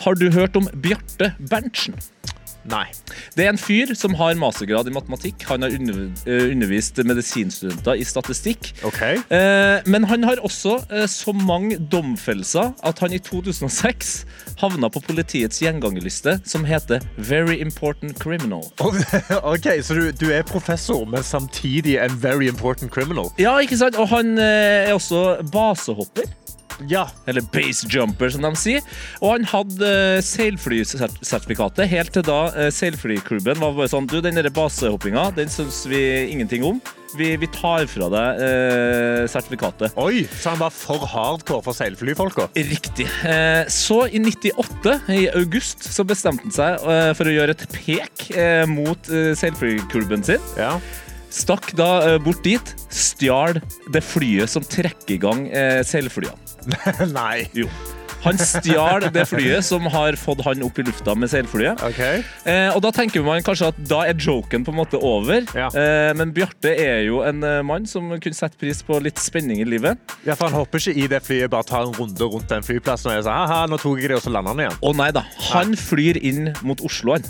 [0.04, 1.96] Har du hørt om Bjarte Berntsen?
[2.68, 2.86] Nei.
[3.36, 5.42] Det er en fyr som har mastergrad i matematikk.
[5.48, 8.72] Han har eh, undervist medisinstudenter i statistikk.
[8.86, 9.02] OK.
[9.02, 14.12] Eh, men han har også eh, så mange domfellelser at han i 2006
[14.62, 18.62] havna på politiets gjengangerliste som heter Very Important Criminal.
[19.52, 23.32] OK, Så du, du er professor, men samtidig en very important criminal?
[23.38, 23.98] Ja, ikke sant?
[23.98, 26.30] Og han er også basehopper.
[26.90, 27.06] Ja.
[27.28, 28.82] Eller base jumper, som de sier.
[29.20, 34.38] Og han hadde eh, seilflysertifikatet helt til da eh, seilflyklubben var bare sånn Du, den
[34.38, 36.80] derre basehoppinga, den syns vi ingenting om.
[37.12, 39.92] Vi, vi tar fra deg eh, sertifikatet.
[40.00, 42.46] Oi, Så han var for hardcore for seilflyfolka?
[42.56, 43.04] Riktig.
[43.28, 47.66] Eh, Så i 98, i august, så bestemte han seg eh, for å gjøre et
[47.76, 50.40] pek eh, mot seilflyklubben sin.
[50.56, 50.78] Ja.
[51.32, 53.56] Stakk da bort dit, stjal
[53.92, 55.46] det flyet som trekker i gang
[55.88, 56.36] seilflyene.
[57.18, 57.48] Nei.
[57.56, 57.68] Jo.
[58.22, 61.80] Han stjal det flyet som har fått han opp i lufta med seilflyet.
[61.90, 62.20] Okay.
[62.46, 65.42] Eh, og da tenker man kanskje at da er joken på en måte over.
[65.58, 65.66] Ja.
[65.74, 69.64] Eh, men Bjarte er jo en eh, mann som kunne sette pris på litt spenning
[69.64, 69.98] i livet.
[70.22, 73.10] Ja, for Han hopper ikke i det flyet, bare tar en runde rundt den flyplassen
[73.10, 74.80] og er sånn, haha, nå tok jeg det, og så lander han igjen.
[74.86, 77.26] Å nei da, han flyr inn mot Oslo, han.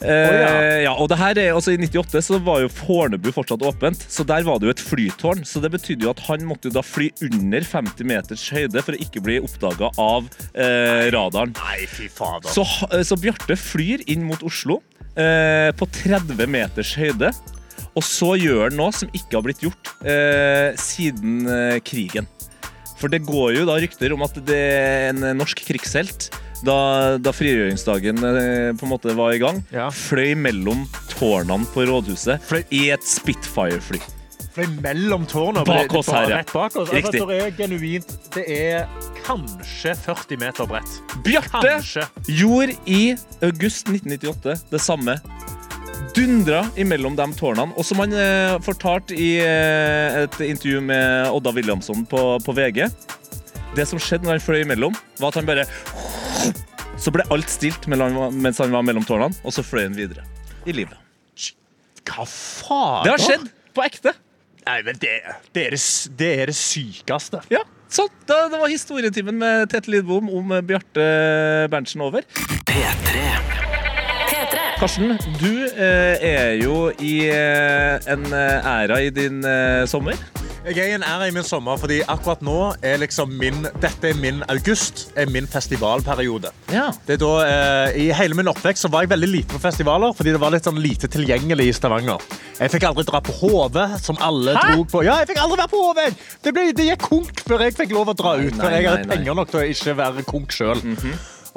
[0.00, 0.52] Eh, ja.
[0.86, 4.24] ja, og det her er, altså I 98 så var jo Fornebu fortsatt åpent, så
[4.24, 5.44] der var det jo et flytårn.
[5.48, 8.96] Så det betydde jo at han måtte jo da fly under 50 meters høyde for
[8.96, 11.54] å ikke bli oppdaga av eh, radaren.
[11.60, 12.48] Nei, fy fader.
[12.52, 12.64] Så,
[13.04, 14.80] så Bjarte flyr inn mot Oslo
[15.14, 17.34] eh, på 30 meters høyde.
[17.98, 22.28] Og så gjør han noe som ikke har blitt gjort eh, siden eh, krigen.
[23.00, 26.28] For det går jo da rykter om at det er en norsk krigshelt,
[26.66, 26.76] da,
[27.22, 29.88] da frigjøringsdagen eh, på en måte var i gang, Ja.
[29.94, 34.00] fløy mellom tårnene på rådhuset Fløy- i et Spitfire-fly.
[34.50, 35.62] Fløy mellom tårnene.
[35.64, 36.40] Bak oss her, ja.
[36.40, 36.90] Rett bak oss.
[36.90, 37.20] Riktig.
[37.20, 38.88] Altså, det er genuint Det er
[39.24, 40.96] kanskje 40 meter bredt.
[41.22, 42.06] Bjarte Kanskje.
[42.26, 43.14] gjorde i
[43.46, 45.16] august 1998 det samme.
[46.16, 47.70] Dundra imellom de tårnene.
[47.78, 52.88] Og som han eh, fortalte i eh, et intervju med Odda Williamson på, på VG
[53.76, 55.66] Det som skjedde når han fløy imellom, var at han bare
[57.00, 60.26] Så ble alt stilt mens han var mellom tårnene, og så fløy han videre.
[60.68, 60.98] I livet.
[62.10, 63.04] Hva faen?
[63.06, 64.12] Det har skjedd på ekte.
[64.66, 65.12] Nei, men det,
[65.54, 65.80] det, er det,
[66.20, 67.40] det er det sykeste.
[67.52, 68.10] Ja, Sånn.
[68.28, 71.06] da, Det var historietimen med Tete Lidbom om Bjarte
[71.72, 72.26] Berntsen over.
[72.68, 73.24] P3
[74.30, 74.66] P3.
[74.78, 80.20] Karsten, du eh, er jo i eh, en eh, æra i din eh, sommer.
[80.60, 84.10] Jeg er i en æra i min sommer, fordi akkurat nå er liksom min Dette
[84.10, 86.50] er min august, er min festivalperiode.
[86.68, 86.90] Ja.
[87.06, 90.12] Det er da, eh, I hele min oppvekst så var jeg veldig lite på festivaler,
[90.12, 92.20] fordi det var litt sånn lite tilgjengelig i Stavanger.
[92.60, 94.74] Jeg fikk aldri dra på HV, som alle Hæ?
[94.74, 95.04] dro på.
[95.08, 96.00] Ja, jeg fikk aldri være på HV!
[96.44, 98.52] Det, ble, det gikk konk før jeg fikk lov å dra ut.
[98.52, 99.16] nei, før jeg hadde nei, nei.
[99.16, 100.84] penger nok til å ikke være konk sjøl.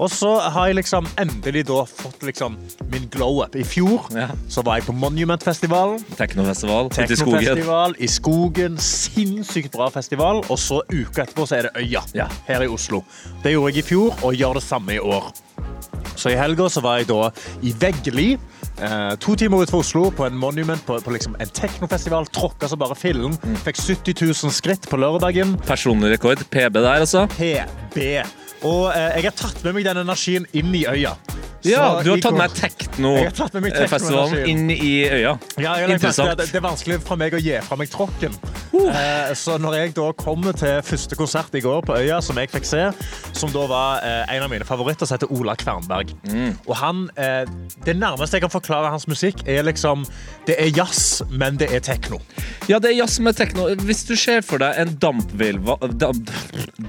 [0.02, 2.56] Og så har jeg liksom endelig da fått liksom
[2.90, 3.56] min glow-up.
[3.56, 4.28] I fjor Ja.
[4.50, 6.02] så var jeg på Monumentfestivalen.
[6.18, 6.90] Teknofestival.
[6.90, 8.78] Teknofestival i skogen.
[8.82, 10.42] Sinnssykt bra festival.
[10.50, 12.28] Og så uka etterpå så er det Øya Ja.
[12.48, 13.04] her i Oslo.
[13.44, 15.32] Det gjorde jeg i fjor, og gjør det samme i år.
[16.16, 17.30] Så i helga så var jeg da
[17.62, 18.38] i Veggli.
[18.82, 22.26] Eh, to timer utenfor Oslo på en monument på, på liksom en teknofestival.
[22.34, 23.38] Tråkka så bare fillen.
[23.64, 25.56] Fikk 70 000 skritt på lørdagen.
[25.68, 26.44] Personlig rekord.
[26.50, 27.28] PB der, altså.
[27.38, 28.24] PB.
[28.64, 31.16] Og eh, jeg har tatt med meg den energien inn i øya.
[31.64, 34.50] Ja, du har i tatt med Jeg har tatt med meg teknofestivalen teknoenergien.
[34.52, 35.32] inn i øya.
[35.56, 36.32] Ja, jeg har lagt merke til Interessant.
[36.34, 38.36] at det, det er vanskelig for meg å gi fra meg tråkken.
[38.74, 42.52] Eh, så når jeg da kommer til første konsert i går på Øya, som jeg
[42.52, 42.82] fikk se,
[43.40, 46.12] som da var eh, en av mine favoritter, som heter Ola Kvernberg.
[46.68, 47.46] Og han, eh,
[47.88, 50.04] det nærmeste jeg kan forklare hans musikk, er liksom
[50.50, 52.20] Det er jazz, men det er tekno.
[52.68, 53.70] Ja, det er jazz med tekno.
[53.88, 56.36] Hvis du ser for deg en dampveivva- damp-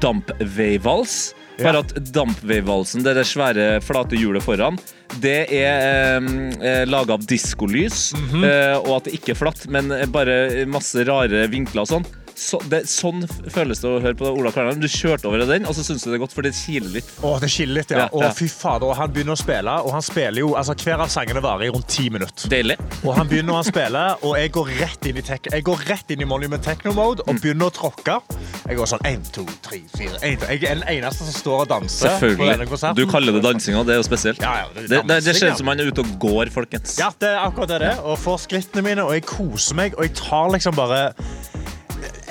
[0.03, 4.79] dampveivals bare at dampveivalsen, det det svære, flate hjulet foran,
[5.23, 10.67] det er eh, laga av diskolys, eh, og at det ikke er flatt, men bare
[10.71, 12.09] masse rare vinkler og sånn.
[12.39, 14.81] Så, det, sånn føles det å høre på Ola Kvernheim.
[14.83, 17.11] Du kjørte over den, og så syns du det er godt, for det kiler litt.
[17.25, 18.05] Å, det kiler litt, ja.
[18.05, 18.31] Ja, ja.
[18.31, 18.89] Å, fy fader.
[18.91, 21.73] Og han begynner å spille, og han spiller jo altså Hver av sangene varer i
[21.75, 22.51] rundt ti minutter.
[22.53, 22.77] Deilig.
[23.05, 26.11] Og han begynner å spille, og jeg går rett inn i, tek jeg går rett
[26.15, 28.19] inn i Monument Techno-mode og begynner å tråkke.
[28.65, 32.15] Jeg går sånn én, to, tre, fire Jeg er den eneste som står og danser.
[32.19, 32.69] på denne Selvfølgelig.
[32.73, 32.99] konserten.
[32.99, 34.43] Du kaller det dansinga, det er jo spesielt.
[34.45, 36.53] Ja, ja, det er det, det, det ser ut som han er ute og går,
[36.55, 36.97] folkens.
[37.01, 37.81] Ja, det er akkurat det.
[37.85, 37.95] det.
[38.05, 41.03] Og får skrittene mine, og jeg koser meg, og jeg tar liksom bare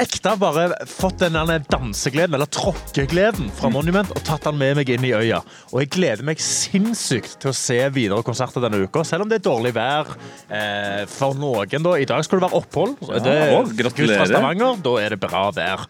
[0.03, 1.37] Ekte bare fått den
[1.69, 5.41] dansegleden, eller tråkkegleden, fra Monument og tatt den med meg inn i øya.
[5.71, 9.41] Og jeg gleder meg sinnssykt til å se videre konserter denne uka, selv om det
[9.41, 10.09] er dårlig vær
[10.49, 11.85] eh, for noen.
[11.85, 11.95] da.
[11.99, 12.97] I dag skal det være opphold.
[13.09, 14.27] Ja, det, å, gratulerer.
[14.31, 15.87] Stavanger, da er det bra vær.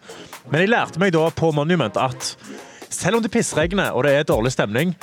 [0.51, 2.33] Men jeg lærte meg da på Monument at
[2.93, 4.93] selv om det pissregner og det er dårlig stemning,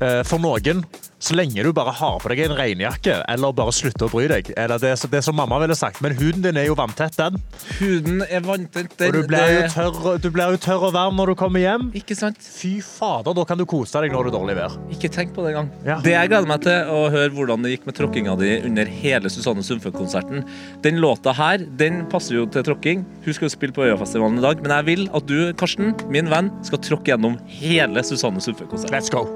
[0.00, 0.84] eh, for noen,
[1.20, 4.50] så lenge du bare har på deg en regnjakke, eller bare slutter å bry deg.
[4.56, 7.16] Eller det, er det er som mamma ville sagt, men huden din er jo vanntett,
[7.20, 7.36] den.
[7.78, 8.94] Huden er vanntett.
[8.96, 11.34] Og du den- blir jo det- tørr, du blir jo tørr og varm når du
[11.36, 11.90] kommer hjem.
[11.94, 12.38] Ikke sant?
[12.40, 14.78] Fy fader, da kan du kose deg når det er dårlig vær.
[14.96, 15.70] Ikke tenk på det engang.
[15.84, 16.00] Ja.
[16.00, 19.28] Det jeg gleder meg til å høre hvordan det gikk med tråkkinga di under hele
[19.28, 20.44] Susanne Sundfø-konserten.
[20.82, 23.04] Den låta her den passer jo til tråkking.
[23.24, 26.28] Hun skal jo spille på Øyafestivalen i dag, men jeg vil at du, Karsten, min
[26.32, 28.90] venn, skal tråkke gjennom hele Susanne Sundfø-konserten.
[28.90, 29.28] Let's go.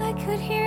[0.00, 0.59] I could hear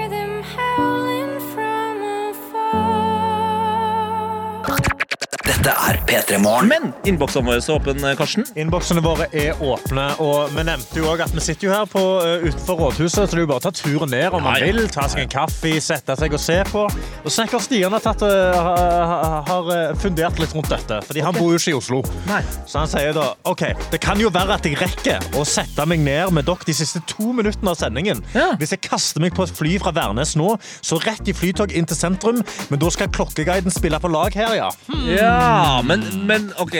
[5.64, 6.68] Dette er P3 Morgen.
[6.68, 8.44] Men innboksene våre er åpne, Karsten.
[8.60, 12.02] Innboksene våre er åpne, og vi nevnte jo også at vi sitter jo her på,
[12.20, 14.66] uh, utenfor rådhuset, så det er jo bare å ta turen ned om man Ja,
[14.68, 14.74] ja.
[14.74, 14.90] vil.
[14.92, 16.82] Ta seg en kaffe, sette seg og se på.
[17.24, 21.38] Og Snekker Stian har, tatt, uh, har, har uh, fundert litt rundt dette, fordi han
[21.38, 22.02] bor jo ikke i Oslo.
[22.28, 22.42] Nei.
[22.68, 26.04] Så han sier da OK, det kan jo være at jeg rekker å sette meg
[26.04, 28.20] ned med dere de siste to minuttene av sendingen.
[28.36, 28.50] Ja.
[28.60, 31.88] Hvis jeg kaster meg på et fly fra Værnes nå, så rett i flytog inn
[31.88, 34.70] til sentrum, men da skal klokkeguiden spille på lag her, ja.
[35.08, 35.53] Ja,
[35.86, 36.74] men, men OK,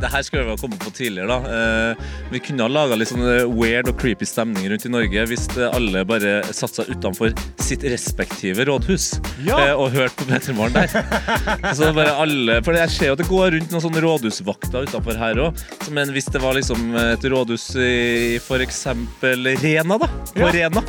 [0.00, 1.56] det her skulle vi ha kommet på tidligere, da.
[1.92, 5.24] Eh, Vi kunne ha laga litt sånn eh, weird og creepy stemning rundt i Norge
[5.30, 9.10] hvis eh, alle bare satte seg utenfor sitt respektive rådhus
[9.46, 9.60] Ja.
[9.76, 10.92] og hørte på P3 Morgen der.
[11.78, 15.20] Så bare alle, for jeg ser jo at det går rundt noen sånne rådhusvakter utenfor
[15.20, 15.62] her òg.
[15.94, 18.82] Men hvis det var liksom et rådhus i f.eks.
[19.22, 20.08] Rena, da.
[20.32, 20.52] På Ja.
[20.58, 20.82] Rena.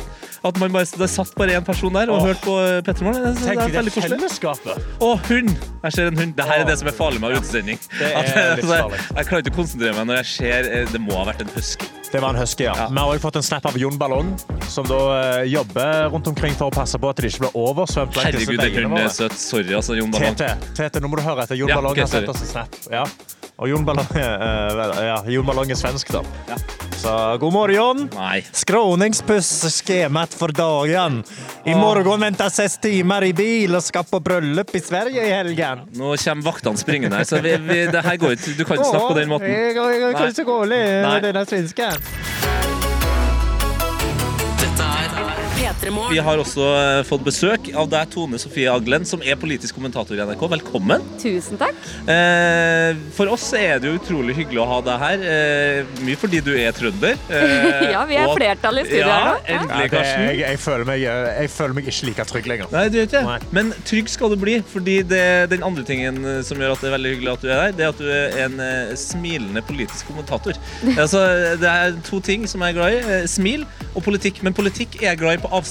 [0.44, 2.26] At man bare, det satt bare én person der og Åh.
[2.28, 2.54] hørte på
[2.84, 3.22] P3 Morgen.
[3.24, 4.10] Det, det Tenk er det koselig.
[4.18, 4.88] fellesskapet.
[5.00, 5.54] Og hund!
[5.84, 6.34] Jeg ser en hund.
[6.36, 7.80] Dette er det som er farlig med utsending.
[7.98, 9.00] Det er At, altså, farlig.
[9.16, 11.52] jeg klarer ikke å konsentrere meg når jeg ser eh, Det må ha vært en
[11.56, 11.88] husky.
[12.14, 12.74] Det var en husky, ja.
[12.78, 12.86] Ja.
[12.92, 14.28] Vi har også fått en snap av Jon Ballong,
[14.70, 18.20] som da uh, jobber rundt omkring for å passe på at det ikke blir oversvømt.
[18.22, 19.34] Herregud, den hunden er søt.
[19.40, 20.36] Sorry, altså, Jon Ballong.
[20.38, 21.58] Tete, Tete, nå må du høre etter.
[21.58, 22.78] Jon Ja, Ballong okay, har sendt oss en snap.
[22.92, 23.02] Ja.
[23.56, 26.24] Og Jon Ballong, eh, ja, Jon Ballong er svensk, da.
[26.48, 26.58] Ja.
[27.04, 28.06] Så god morgen.
[28.16, 28.40] Nei.
[28.52, 31.20] Skråningspuss-schemat for dagen.
[31.68, 35.84] I morgen venter seks timer i bil og skal på bryllup i Sverige i helgen.
[36.00, 38.56] Nå kommer vaktene springende så vi, vi, det her går ikke.
[38.56, 39.52] Du kan ikke snakke på den måten.
[39.52, 40.84] Jeg, jeg, jeg, kan så gå Nei.
[41.04, 42.53] med denne svensken.
[45.82, 50.16] Vi har også eh, fått besøk av deg, Tone Sofie Aglen, som er politisk kommentator
[50.16, 50.44] i NRK.
[50.54, 51.02] Velkommen.
[51.20, 51.76] Tusen takk.
[52.10, 55.24] Eh, for oss er det jo utrolig hyggelig å ha deg her.
[55.34, 57.18] Eh, mye fordi du er trønder.
[57.94, 59.34] Ja, vi er og- flertall i studio ja, her nå.
[59.54, 60.24] Endelig, Karsten.
[60.24, 62.70] jeg, jeg, føler meg, jeg føler meg ikke like trygg lenger.
[62.72, 63.50] Nei, du vet ikke.
[63.54, 66.96] Men trygg skal du bli, fordi det, den andre tingen som gjør at det er
[66.96, 68.64] veldig hyggelig at du er her, det er at du er en
[68.98, 70.58] smilende politisk kommentator.
[71.02, 71.22] altså,
[71.60, 73.20] det er to ting som jeg er glad i.
[73.30, 74.42] Smil og politikk.
[74.46, 75.63] Men politikk er jeg glad i på avstand.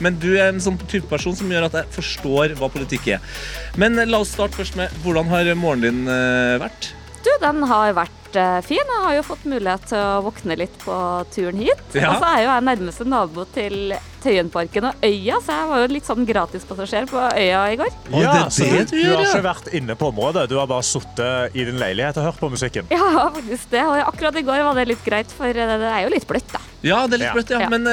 [0.00, 3.42] Men du er en sånn type person som gjør at jeg forstår hva politikk er.
[3.80, 6.94] Men eh, la oss starte først med hvordan har morgenen din eh, vært?
[7.20, 8.80] Du, den har vært eh, fin.
[8.80, 10.94] Jeg har jo fått mulighet til å våkne litt på
[11.34, 11.82] turen hit.
[11.92, 12.14] Ja.
[12.14, 15.92] Og så er jo jeg nærmeste nabo til Tøyenparken og Øya, så jeg var jo
[15.92, 17.92] litt sånn gratispassasjer på Øya i går.
[18.12, 20.86] Ja, det så det du, du har ikke vært inne på området, du har bare
[20.86, 22.88] sittet i din leilighet og hørt på musikken.
[22.92, 23.84] Ja, faktisk det.
[23.84, 26.64] Og akkurat i går var det litt greit, for det er jo litt bløtt, da.
[26.82, 27.32] Ja, det er litt Ja.
[27.36, 27.58] bløtt, ja.
[27.60, 27.68] Ja.
[27.68, 27.84] Men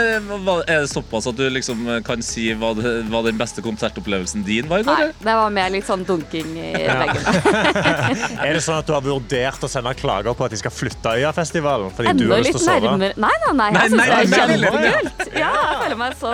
[0.45, 3.61] hva, er det såpass at du liksom eh, kan si hva, det, hva den beste
[3.65, 5.01] konsertopplevelsen din var i går?
[5.01, 7.23] Nei, det var mer litt sånn dunking i veggen.
[8.47, 11.17] Er det sånn at du har vurdert å sende klager på at de skal flytte
[11.19, 11.91] Øyafestivalen?
[11.97, 12.95] Fordi du Enda har lyst litt til å sove?
[12.95, 13.69] nærmere Nei, nei, nei.
[13.75, 15.38] Jeg syns det er kjempekult.
[15.38, 16.33] Ja, jeg føler meg så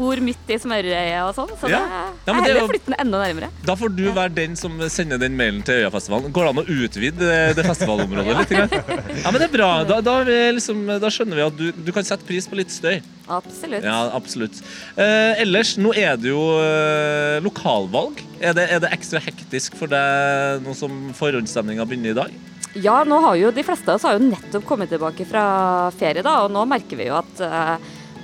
[0.00, 1.80] Bor midt i smørøyet og sånn, så Ja.
[1.84, 3.50] det, Ja, jeg det er heller flytte den enda nærmere.
[3.68, 6.32] Da får du være den som sender den mailen til Øyafestivalen.
[6.32, 8.74] Går det an å utvide det, det festivalområdet litt?
[9.20, 9.70] Ja, men det er bra.
[9.84, 12.72] Da, da, vi liksom, da skjønner vi at du, du kan sette pris på litt
[12.72, 13.02] støy.
[13.30, 13.84] Absolutt.
[13.86, 14.56] Ja, absolutt.
[14.96, 18.24] Eh, ellers, nå er det jo eh, lokalvalg.
[18.40, 22.40] Er det, er det ekstra hektisk for deg nå som forhåndsstemninga begynner i dag?
[22.78, 25.44] Ja, nå har jo de fleste av oss har jo nettopp kommet tilbake fra
[25.98, 27.74] ferie, da, og nå merker vi jo at uh,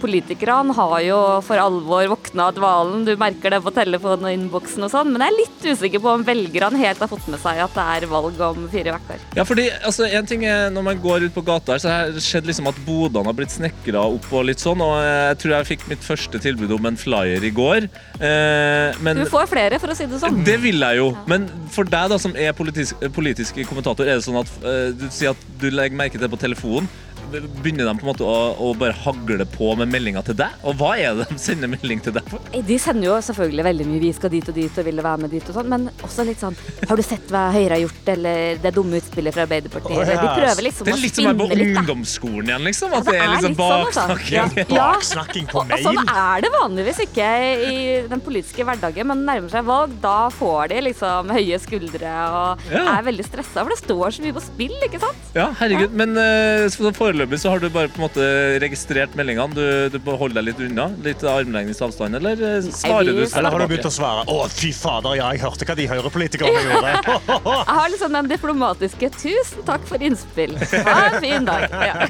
[0.01, 3.05] politikerne har jo for alvor våkna av dvalen.
[3.07, 6.13] Du merker det på telefonen og innboksen og sånn, men jeg er litt usikker på
[6.13, 9.23] om velgerne helt har fått med seg at det er valg om fire uker.
[9.39, 12.13] Ja, fordi altså, en ting er Når man går ut på gata, her, så har
[12.15, 14.27] det skjedd liksom at bodene har blitt snekra opp.
[14.33, 17.53] og litt sånn, og Jeg tror jeg fikk mitt første tilbud om en flyer i
[17.55, 17.89] går.
[18.21, 20.43] Eh, men Du får flere, for å si det sånn.
[20.47, 21.11] Det vil jeg jo.
[21.31, 25.09] Men for deg da, som er politisk, politisk kommentator, er det sånn at eh, du
[25.11, 26.89] sier at du legger merke til det på telefonen?
[27.33, 30.55] Begynner de på en måte å, å bare hagle på med meldinger til deg?
[30.66, 32.45] Og hva er det de sender melding til deg for?
[32.68, 35.31] De sender jo selvfølgelig veldig mye 'vi skal dit og dit' og 'ville være med
[35.35, 36.55] dit' og sånn, men også litt sånn
[36.87, 40.22] 'har du sett hva Høyre har gjort', eller 'det dumme utspillet fra Arbeiderpartiet', Oh, eller
[40.22, 41.81] de prøver liksom å spinne litt Det er litt som da.
[41.83, 42.91] ungdomsskolen igjen, liksom.
[42.93, 43.93] Ja, At det er liksom baksnakking.
[43.93, 44.07] sånn, altså.
[44.07, 44.77] baksnakking.
[44.77, 44.93] Ja.
[44.93, 47.27] Baksnakking på Og, og sånn er det vanligvis ikke
[47.66, 52.59] i den politiske hverdagen, men nærmer seg valg, da får de liksom høye skuldre og
[52.70, 52.99] Ja.
[52.99, 55.16] er veldig stressa, for det står så mye på spill, ikke sant?
[55.35, 55.93] Ja, herregud.
[55.93, 58.25] Men eh, så foreløpig så har du bare på en måte
[58.62, 59.55] registrert meldingene.
[59.57, 60.87] Du, du holder deg litt unna?
[61.05, 63.23] Litt armlengdes avstand, eller eh, svarer du?
[63.27, 66.64] Eller har du begynt å svare 'Å, fy fader, ja, jeg hørte hva de høyrepolitikerne
[66.67, 67.17] gjorde'?
[67.67, 70.57] Jeg har liksom den diplomatiske 'tusen takk for innspill'.
[70.87, 71.67] Ha en fin dag.
[71.87, 72.07] Ja.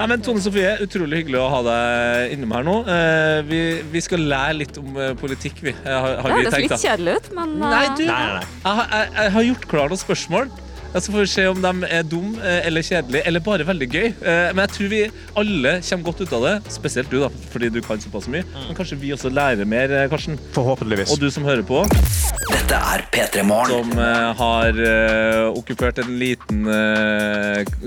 [0.00, 2.74] Nei, men Tone Sofie, utrolig hyggelig å ha deg innom her nå.
[2.92, 3.60] Eh, vi,
[3.92, 5.74] vi skal lære litt om eh, politikk, vi.
[5.86, 8.48] Har, Har, Det høres litt kjedelig ut, men Nei, du, Nei, nei, nei.
[8.64, 10.52] Jeg, har- jeg, jeg har gjort klar noen spørsmål.
[10.90, 14.06] Jeg får vi se om de er dum eh, eller kjedelig eller bare veldig gøy.
[14.26, 15.02] Eh, Men jeg tror vi
[15.38, 16.54] alle kommer godt ut av det.
[16.74, 18.42] Spesielt du, da, fordi du kan såpass mye.
[18.66, 20.38] Men kanskje vi også lærer mer, eh, Karsten.
[20.56, 21.12] Forhåpentligvis.
[21.14, 21.84] Og du som hører på,
[22.50, 23.92] Dette er P3 Morgen.
[23.92, 23.98] som
[24.40, 24.78] har
[25.54, 26.64] okkupert en liten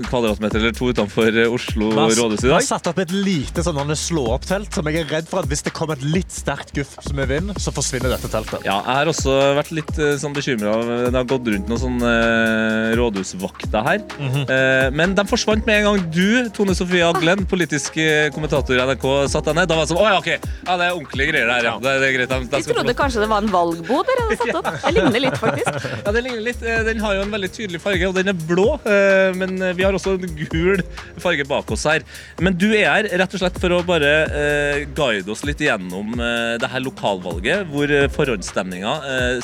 [0.08, 2.48] kvadratmeter eller to utenfor Oslo rådhus i dag.
[2.48, 5.64] Vi har satt opp et lite sånn slå-opp-telt som jeg er redd for at hvis
[5.66, 8.64] det kommer et litt sterkt guff som er vind, så forsvinner dette teltet.
[8.64, 10.74] Ja, jeg har også vært litt eh, sånn bekymra.
[11.10, 14.02] Det har gått rundt noen sånne eh, rådhusvakter her.
[14.20, 18.80] Eh, men de forsvant med en gang du, Tone Sofie Aglen, politisk eh, kommentator i
[18.84, 19.68] NRK, satt deg ned.
[19.70, 20.30] Da var det sånn Å ja, OK.
[20.68, 21.74] Ja, det er ordentlige greier der, ja.
[21.82, 22.32] Det, det er greit.
[22.34, 24.70] De, de Vi trodde kanskje det var en valgbod dere hadde satt opp.
[24.84, 25.88] Det ligner litt, faktisk.
[26.04, 26.62] Ja, det ligner litt.
[26.64, 28.66] Eh, Den har jo en veldig tydelig farge, og den er blå.
[28.88, 30.82] eh, Men vi har også en gul
[31.22, 32.04] farge bak oss her.
[32.42, 36.14] Men du er her rett og slett for å bare eh, guide oss litt gjennom
[36.60, 38.92] det her lokalvalget, hvor forhåndsstemninga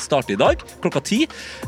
[0.01, 1.21] starter i dag klokka ti.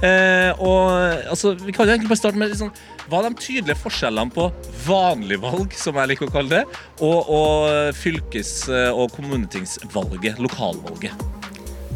[0.03, 2.73] Eh, og altså, vi kan jo egentlig bare starte med sånn
[3.09, 4.45] hva er de tydelige forskjellene på
[4.85, 11.42] vanlig valg, som jeg liker å kalle det, og, og fylkes- og kommunetingsvalget, lokalvalget?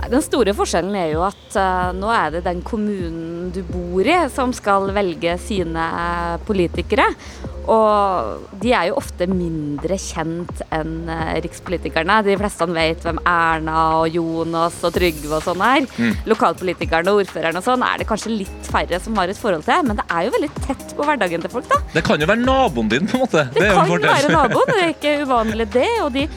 [0.05, 4.17] Den store forskjellen er jo at eh, nå er det den kommunen du bor i
[4.33, 7.09] som skal velge sine eh, politikere.
[7.67, 12.21] Og de er jo ofte mindre kjent enn eh, rikspolitikerne.
[12.23, 15.87] De fleste vet hvem Erna og Jonas og Trygve og sånn er.
[16.29, 19.83] Lokalpolitikerne og ordførerne og sånn er det kanskje litt færre som har et forhold til,
[19.89, 21.81] men det er jo veldig tett på hverdagen til folk, da.
[21.97, 23.47] Det kan jo være naboen din, på en måte.
[23.51, 25.89] Det det kan jo være naboen, det er ikke uvanlig det.
[26.05, 26.27] Og de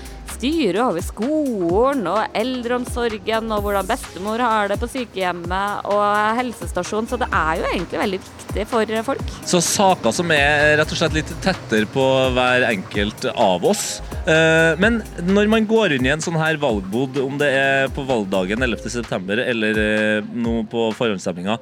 [0.41, 6.05] styrer over skolen og eldreomsorgen og hvordan bestemor har det på sykehjemmet og
[6.41, 9.35] helsestasjon, så det er jo egentlig veldig viktig for folk.
[9.47, 14.75] Så saker som er rett og slett litt tettere på hver enkelt av oss, Eh,
[14.81, 18.61] men når man går inn i en sånn her valgbod, om det er på valgdagen
[18.67, 19.41] 11.9.
[19.47, 21.57] eller eh, nå på forhåndsstemminga,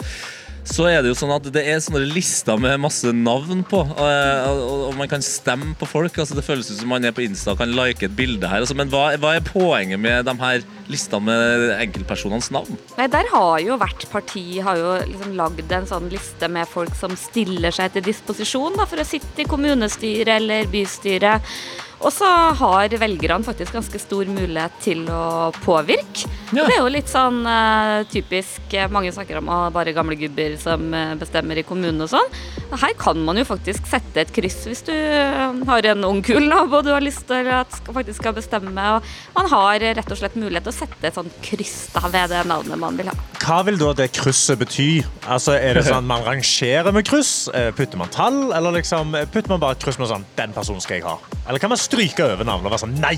[0.69, 4.93] så er det jo sånn at det er sånne lister med masse navn på, og
[4.99, 6.19] man kan stemme på folk.
[6.19, 8.63] altså Det føles ut som man er på Insta og kan like et bilde her.
[8.63, 12.79] Altså, men hva, hva er poenget med de her listene med enkeltpersonenes navn?
[12.99, 16.95] Nei, der har jo hvert parti har jo liksom lagd en sånn liste med folk
[16.99, 21.45] som stiller seg til disposisjon da, for å sitte i kommunestyret eller bystyret.
[21.99, 26.29] Og så har velgerne faktisk ganske stor mulighet til å påvirke.
[26.55, 26.65] Ja.
[26.65, 30.55] Det er jo litt sånn uh, typisk eh, Mange snakker om ah, bare gamle gubber
[30.57, 32.31] som eh, bestemmer i kommunen og sånn.
[32.73, 34.95] Her kan man jo faktisk sette et kryss hvis du
[35.69, 38.87] har en ungkul nabo du har lyst til at skal, faktisk skal bestemme.
[38.97, 42.33] Og man har rett og slett mulighet til å sette et sånt kryss da ved
[42.33, 43.17] det navnet man vil ha.
[43.43, 44.89] Hva vil da det krysset bety?
[45.27, 47.49] Altså, er det sånn man rangerer med kryss?
[47.77, 51.01] Putter man tall, eller liksom putter man bare et kryss med sånn Den personen skal
[51.01, 51.17] jeg ha.
[51.49, 53.17] Eller kan man stryke over navnet og være sånn Nei!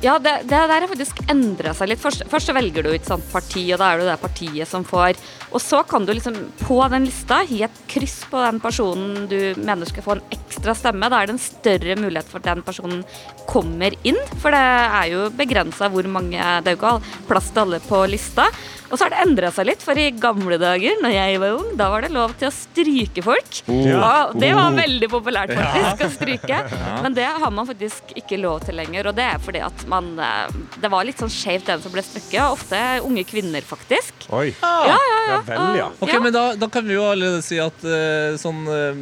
[0.00, 2.00] Ja, det, det der har faktisk endra seg litt.
[2.00, 5.18] Først, først velger du et sånt parti, og da er det det partiet som får.
[5.50, 9.38] Og så kan du liksom på den lista gi et kryss på den personen du
[9.58, 11.10] mener skal få en ekstra stemme.
[11.10, 13.02] Da er det en større mulighet for at den personen
[13.50, 17.64] kommer inn, for det er jo begrensa hvor mange Det er jo ikke plass til
[17.64, 18.46] alle på lista.
[18.90, 21.68] Og så har det endra seg litt, for i gamle dager, når jeg var ung,
[21.78, 23.60] da var det lov til å stryke folk.
[23.70, 24.00] Ja.
[24.00, 26.58] Og det var veldig populært, faktisk, å stryke.
[27.04, 30.10] Men det har man faktisk ikke lov til lenger, og det er fordi at man
[30.18, 32.40] eh, Det var litt sånn skjevt, den som ble strøkket.
[32.42, 34.26] og Ofte unge kvinner, faktisk.
[34.34, 34.48] Oi.
[34.58, 35.39] Ja, ja, ja.
[35.46, 35.86] Vel, ja.
[36.00, 36.20] Ok, Ja.
[36.20, 38.94] men da, da kan vi jo allerede si at eh, sånn, eh,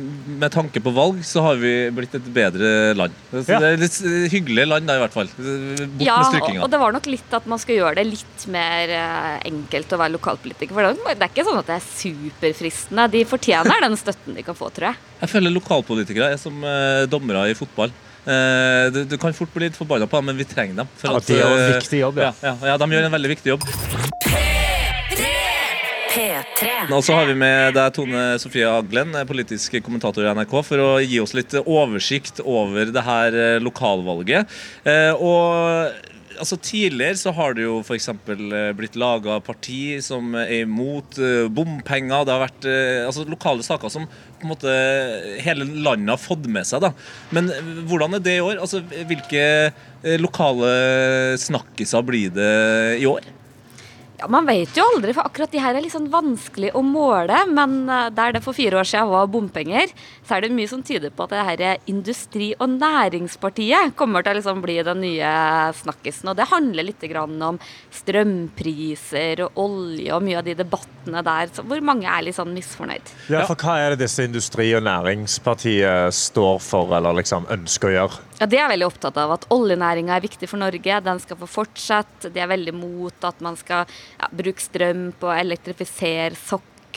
[0.42, 3.12] med tanke på valg, så har vi blitt et bedre land.
[3.32, 3.58] Så Ja.
[3.62, 5.28] Det er litt eh, hyggelig land da, i hvert fall.
[5.36, 6.62] Bort Ja, med og, strykkinga.
[6.64, 10.00] og det var nok litt at man skal gjøre det litt mer eh, enkelt å
[10.00, 10.74] være lokalpolitiker.
[10.74, 13.08] For det er det er ikke sånn at det er superfristende.
[13.12, 15.00] De fortjener den støtten de kan få, tror jeg.
[15.22, 17.90] Jeg føler lokalpolitikere er som eh, dommere i fotball.
[18.28, 20.88] Eh, du, du kan fort bli litt forbanna på dem, men vi trenger dem.
[21.00, 22.32] for Ja, at, de gjør en eh, viktig jobb, ja.
[22.42, 22.54] ja.
[22.60, 24.67] Ja, ja, de gjør en veldig viktig jobb.
[26.18, 26.90] P3.
[26.96, 30.82] Og så har vi med deg Tone Sofie Aglen, eh, politisk kommentator i NRK, for
[30.82, 34.50] å gi oss litt oversikt over det her eh, lokalvalget.
[34.82, 35.94] Eh, Og
[36.38, 38.08] altså, tidligere så har det jo f.eks.
[38.78, 42.26] blitt laga parti som er imot eh, bompenger.
[42.26, 44.74] Det har vært eh, altså, lokale saker som på en måte
[45.42, 46.82] hele landet har fått med seg.
[46.82, 46.92] da.
[47.34, 48.58] Men eh, hvordan er det i år?
[48.66, 50.74] Altså, Hvilke eh, lokale
[51.46, 52.54] snakkiser blir det
[53.02, 53.34] i år?
[54.18, 57.38] Ja, Man vet jo aldri, for akkurat de her er litt sånn vanskelig å måle.
[57.54, 59.92] Men eh, der det for fire år siden var bompenger,
[60.26, 64.34] så er det mye som tyder på at det her Industri- og Næringspartiet kommer til
[64.34, 65.30] å liksom bli den nye
[65.78, 66.32] snakkisen.
[66.32, 67.60] Og det handler litt grann om
[67.94, 72.50] strømpriser og olje og mye av de debattene der så hvor mange er litt sånn
[72.56, 73.14] misfornøyd.
[73.30, 77.94] Ja, for hva er det disse Industri- og Næringspartiet står for, eller liksom ønsker å
[77.94, 78.24] gjøre?
[78.38, 81.00] Ja, De er veldig opptatt av at oljenæringa er viktig for Norge.
[81.02, 82.30] Den skal få fortsette.
[82.34, 83.86] De er veldig mot at man skal
[84.16, 86.38] ja, bruke strøm på å elektrifisere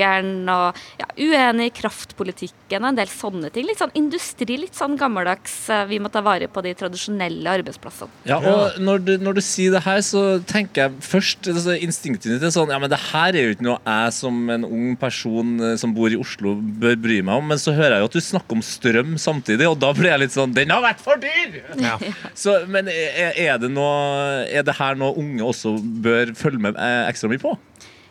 [0.01, 0.49] sokkelen.
[0.49, 3.67] Og ja, uenig i kraftpolitikken og en del sånne ting.
[3.67, 5.69] Litt sånn industri, litt sånn gammeldags.
[5.69, 8.09] eh, Vi må ta vare på de tradisjonelle arbeidsplassene.
[8.25, 12.31] Ja, og når du, når du sier det her, så tenker jeg først altså, Instinktet
[12.31, 14.95] ditt er sånn Ja, men det her er jo ikke noe jeg som en ung
[14.97, 17.47] person eh, som bor i Oslo, bør bry meg om.
[17.51, 20.25] Men så hører jeg jo at du snakker om strøm samtidig, og da blir jeg
[20.25, 21.61] litt sånn Den har vært for dyr!
[22.41, 26.77] Så, men er, er, det noe, er det her noe unge også bør følge med
[26.79, 27.55] eh, ekstra mye på?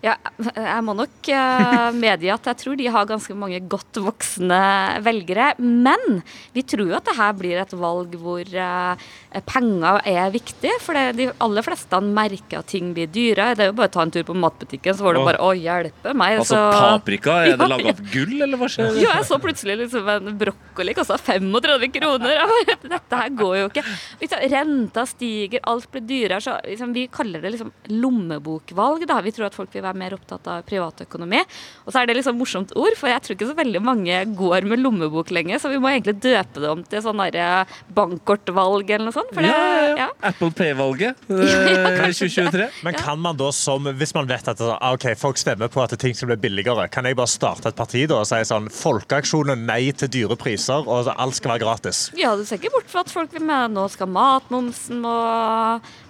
[0.00, 4.60] Ja, jeg må nok eh, medgi at jeg tror de har ganske mange godt voksne
[5.04, 5.50] velgere.
[5.60, 6.22] Men
[6.54, 9.10] vi tror jo at det her blir et valg hvor eh,
[9.50, 10.72] penger er viktig.
[10.80, 13.52] For det, de aller fleste merker at ting blir dyrere.
[13.58, 15.50] Det er jo bare å ta en tur på matbutikken, så får det bare Å,
[15.60, 16.38] hjelpe meg.
[16.40, 18.96] Altså så- paprika, er det Ja, laga av gull, eller hva skjer?
[18.96, 22.40] Jo, jeg så plutselig liksom en brokkoli kosta 35 kroner.
[22.50, 23.84] Bare, Dette her går jo ikke.
[24.24, 26.40] Liksom, renta stiger, alt blir dyrere.
[26.40, 27.70] Så liksom, vi kaller det liksom
[28.00, 29.04] lommebokvalg.
[29.06, 29.20] Da.
[29.24, 31.42] Vi tror at folk vil være mer opptatt av privatøkonomi.
[31.86, 34.68] Og så er det liksom morsomt ord, for jeg tror ikke så veldig mange går
[34.70, 35.60] med lommebok lenger.
[35.62, 37.66] Så vi må egentlig døpe det om til sånn derre
[37.96, 39.32] bankkortvalg eller noe sånt.
[39.34, 40.08] For det, Ja, ja, ja.
[40.30, 42.68] Apple Pay-valget ja, 2023.
[42.86, 45.70] Men kan man da som, hvis man vet at er sånn, ah, ok, folk stemmer
[45.72, 48.40] på at ting skal bli billigere, kan jeg bare starte et parti da og si
[48.46, 52.02] sånn Folkeaksjonen nei til dyre priser, og alt skal være gratis?
[52.18, 55.14] Ja, du ser ikke bort fra at folk vil med nå skal matmomsen må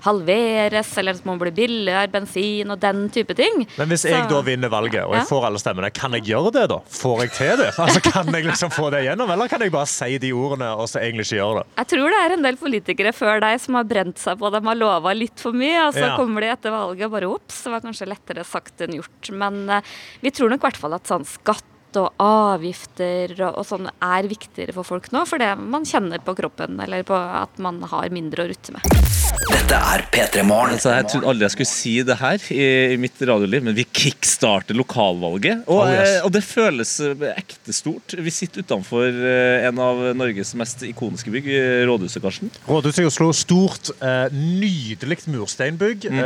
[0.04, 3.64] halveres, eller det må bli billigere bensin og den type ting.
[3.78, 6.64] Men hvis jeg da vinner valget, og jeg får alle stemmene, kan jeg gjøre det
[6.72, 6.78] da?
[6.90, 7.68] Får jeg til det?
[7.80, 10.88] Altså, kan jeg liksom få det gjennom, eller kan jeg bare si de ordene og
[10.90, 11.66] så egentlig ikke gjøre det?
[11.80, 14.62] Jeg tror det er en del politikere før deg som har brent seg på de
[14.66, 16.16] har lova litt for mye, og så Ja.
[16.18, 19.30] kommer de etter valget og bare ops, det var kanskje lettere sagt enn gjort.
[19.32, 19.80] Men uh,
[20.24, 21.64] vi tror nok i hvert fall at sånn skatt
[21.98, 26.78] og avgifter og, og sånn er viktigere for folk nå, fordi man kjenner på kroppen
[26.84, 29.10] eller på at man har mindre å rutte med.
[29.50, 30.74] Dette er P3 Morgen.
[30.76, 32.64] Altså, jeg trodde aldri jeg skulle si det her i,
[32.94, 35.64] i mitt radioliv, men vi kickstarter lokalvalget.
[35.66, 36.16] Og, Oh, yes.
[36.18, 38.12] eh, og det føles eh, ekte stort.
[38.20, 41.48] Vi sitter utenfor eh, en av Norges mest ikoniske bygg,
[41.88, 42.52] Rådhuset, Karsten.
[42.68, 43.92] Rådhuset i Oslo, stort,
[44.34, 46.20] nydelig mursteinbygg, mm.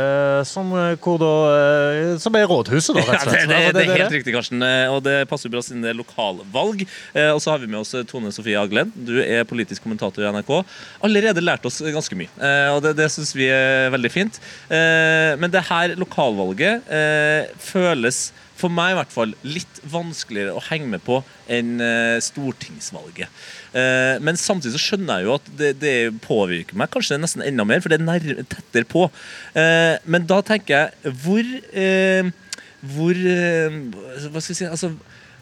[0.47, 1.31] som, hvor da,
[2.21, 3.49] som er rådhuset, da, rett og det, slett.
[3.53, 4.65] det, det, det er helt riktig, Karsten.
[4.91, 6.83] Og det passer siden det er lokalvalg.
[7.13, 8.91] Eh, Og så har vi med oss eh, Tone Sofie Aglen.
[8.95, 10.51] Du er politisk kommentator i NRK.
[11.05, 14.39] Allerede lært oss ganske mye, Eh, og det, det syns vi er veldig fint.
[14.69, 20.61] Eh, Men det her lokalvalget eh, føles for meg i hvert fall litt vanskeligere å
[20.69, 21.17] henge med på
[21.51, 23.27] enn eh, stortingsvalget.
[23.75, 27.65] Eh, men samtidig så skjønner jeg jo at det, det påvirker meg kanskje nesten enda
[27.67, 29.09] mer, for det er tettere på.
[29.59, 32.31] Eh, men da tenker jeg hvor eh,
[32.95, 33.75] hvor eh,
[34.29, 34.91] Hva skal jeg si altså,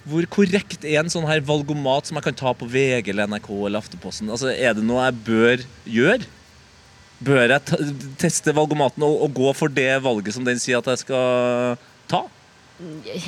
[0.09, 3.49] hvor korrekt er en sånn her valgomat som jeg kan ta på VG eller NRK
[3.55, 4.31] eller Afteposten?
[4.33, 6.29] Altså, er det noe jeg bør gjøre?
[7.23, 7.79] Bør jeg ta,
[8.19, 11.77] teste valgomaten og, og gå for det valget som den sier at jeg skal
[12.11, 12.25] ta?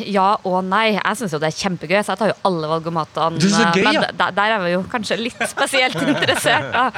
[0.04, 0.98] Ja og nei.
[0.98, 3.40] Jeg syns jo det er kjempegøy, så jeg tar jo alle valgomatene.
[3.40, 4.08] Du, så gøy, men ja.
[4.10, 6.90] der, der er vi jo kanskje litt spesielt interessert, da.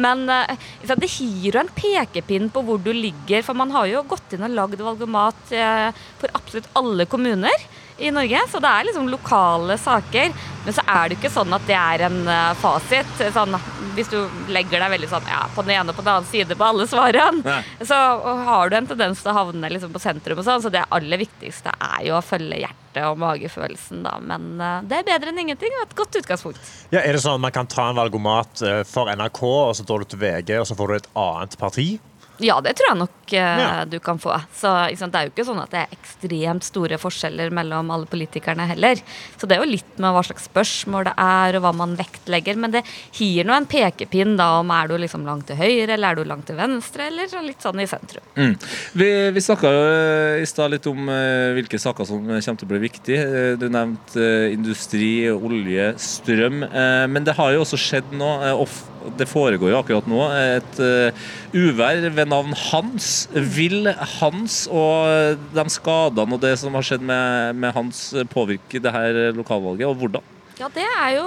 [0.00, 4.02] Men eh, det gir jo en pekepinn på hvor du ligger, for man har jo
[4.10, 7.68] gått inn og lagd valgomat eh, for absolutt alle kommuner
[8.00, 10.32] i Norge, så det er liksom lokale saker.
[10.64, 13.22] Men så er det ikke sånn at det er en eh, fasit.
[13.32, 13.56] Sånn,
[13.96, 14.18] hvis du
[14.52, 16.86] legger deg veldig sånn ja, på den ene og på den annen side på alle
[16.90, 18.00] svarene, så
[18.46, 21.20] har du en tendens til å havne liksom på sentrum og sånn, så det aller
[21.20, 24.16] viktigste er jo å følge hjertet og magefølelsen, da.
[24.32, 26.70] Men eh, det er bedre enn ingenting, og et godt utgangspunkt.
[26.92, 29.88] Ja, er det sånn at man kan ta en valgomat eh, for NRK, og så
[29.88, 31.90] drar du til VG, og så får du et annet parti?
[32.40, 33.84] Ja, det tror jeg nok eh, Ja.
[33.84, 34.32] du kan få.
[34.56, 37.90] Så ikke sant, Det er jo ikke sånn at det er ekstremt store forskjeller mellom
[37.92, 38.96] alle politikerne heller.
[39.36, 42.56] Så det er jo litt med hva slags spørsmål det er, og hva man vektlegger.
[42.56, 42.82] Men det
[43.16, 46.24] gir nå en pekepinn da om er du liksom langt til høyre, eller er du
[46.24, 48.24] langt til venstre, eller så litt sånn i sentrum.
[48.36, 48.56] Mm.
[48.94, 52.66] Vi, vi snakka jo eh, i stad litt om eh, hvilke saker som kommer til
[52.68, 53.24] å bli viktige.
[53.26, 56.62] Eh, Du nevnte eh, industri, olje, strøm.
[56.64, 58.86] Eh, men det har jo også skjedd nå, eh, og f-
[59.18, 60.20] det foregår jo akkurat nå,
[60.56, 61.22] et eh,
[61.56, 63.28] uvær ved navn Hans.
[63.32, 63.88] Vil
[64.18, 68.92] Hans og de skadene og det som har skjedd med, med Hans, eh, påvirke det
[68.94, 70.36] her lokalvalget, og hvordan?
[70.60, 71.24] Ja, det er jo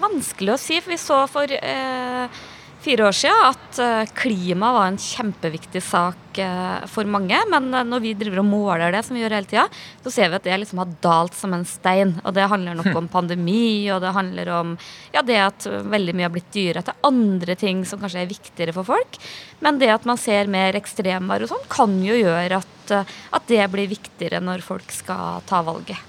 [0.00, 0.80] vanskelig å si.
[0.80, 2.42] For vi så for eh,
[2.82, 7.38] fire år siden at eh, klima var en kjempeviktig sak eh, for mange.
[7.52, 9.66] Men eh, når vi driver og måler det, som vi gjør hele tida,
[10.02, 12.16] så ser vi at det liksom har dalt som en stein.
[12.26, 14.76] Og det handler nok om pandemi, og det handler om
[15.14, 16.84] ja, det at veldig mye har blitt dyrere.
[16.92, 19.18] Er andre ting som kanskje er viktigere for folk.
[19.62, 22.96] Men det at man ser mer ekstremvær og sånn, kan jo gjøre at,
[23.38, 26.00] at det blir viktigere når folk skal ta valget.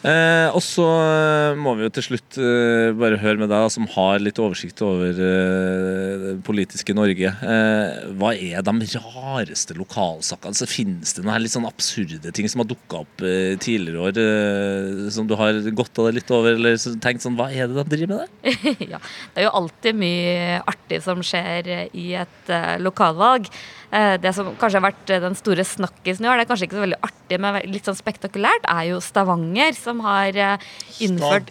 [0.00, 3.84] Eh, og så eh, må vi jo til slutt eh, bare høre med deg, som
[3.92, 7.28] har litt oversikt over eh, det politiske Norge.
[7.28, 10.54] Eh, hva er de rareste lokalsakene?
[10.54, 15.10] Altså, Finnes det noen litt sånn absurde ting som har dukka opp eh, tidligere år,
[15.12, 17.84] som du har gått av deg litt over, eller tenkt sånn Hva er det de
[17.92, 18.86] driver med der?
[18.94, 19.02] ja,
[19.34, 23.50] det er jo alltid mye artig som skjer i et lokalvalg.
[23.90, 26.68] Eh, det som kanskje har vært eh, den store snakkisen i år, det er kanskje
[26.68, 30.38] ikke så veldig artig, men litt sånn spektakulært, er jo Stavanger, som har
[31.02, 31.50] innført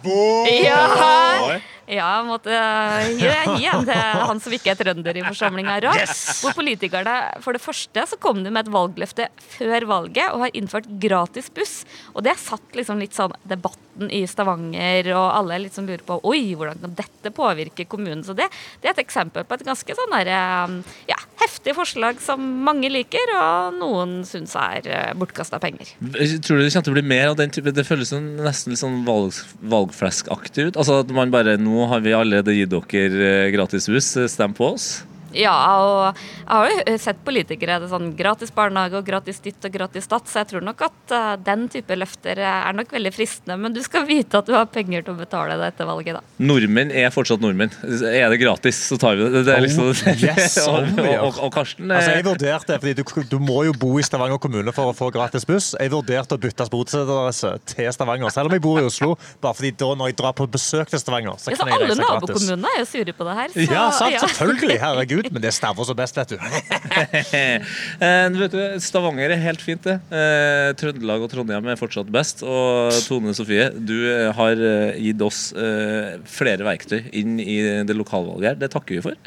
[0.64, 1.60] Ja!
[1.90, 5.88] Ja, jeg måtte eh, gi en til han som ikke er trønder i forsamlinga her
[5.90, 6.02] òg.
[6.40, 9.26] Hvor politikerne For det første så kom de med et valgløfte
[9.56, 11.80] før valget og har innført gratis buss.
[12.14, 16.20] Og det satt liksom litt sånn debatten i Stavanger, og alle litt sånn lurer på
[16.30, 18.22] Oi, hvordan kan dette påvirke kommunen?
[18.24, 18.46] Så det,
[18.80, 22.88] det er et eksempel på et ganske sånn der, eh, ja, heftig forslag som mange
[22.92, 25.90] liker, og noen syns er bortkasta penger.
[25.98, 28.80] Tror du det kommer til å bli mer av den type Det føles nesten litt
[28.80, 29.36] sånn valg,
[29.72, 30.80] valgfleskaktig ut.
[30.80, 34.52] Altså at man bare Nå har vi allerede gitt dere eh, gratis buss, eh, stem
[34.56, 34.90] på oss.
[35.36, 39.64] Ja, og jeg har jo sett politikere det er sånn gratis barnehage og gratis ditt
[39.66, 43.12] og gratis datt, så jeg tror nok at eh, den type løfter er nok veldig
[43.14, 43.58] fristende.
[43.60, 46.24] Men du skal vite at du har penger til å betale det etter valget, da.
[46.50, 47.72] Nordmenn er fortsatt nordmenn.
[48.10, 49.44] Er det gratis, så tar vi det.
[49.48, 51.20] det er liksom, Oh, yes, og, oh, ja.
[51.24, 54.40] og, og Karsten Altså, jeg eh, vurderte, fordi du, du må jo bo i Stavanger
[54.42, 55.72] kommune for å få gratis buss.
[55.78, 59.14] Jeg vurderte å bytte bostedsadresse til Stavanger, selv om jeg bor i Oslo.
[59.42, 61.80] Bare fordi da når jeg drar på besøk til Stavanger, så Ja, så kan jeg
[61.82, 62.04] reise gratis.
[62.04, 63.54] Alle nabokommunene er jo sure på det her.
[63.54, 64.22] Så, Ja, sant, ja.
[64.26, 64.78] selvfølgelig.
[64.84, 65.19] Herregud.
[65.28, 66.38] Men det staver så best, vet du.
[67.40, 69.98] eh, vet du, Stavanger er helt fint, det.
[70.14, 72.44] Eh, Trøndelag og Trondheim er fortsatt best.
[72.46, 74.64] Og Tone Sofie, du eh, har
[74.96, 78.60] gitt oss eh, flere verktøy inn i det lokalvalget her.
[78.64, 79.18] Det takker vi for.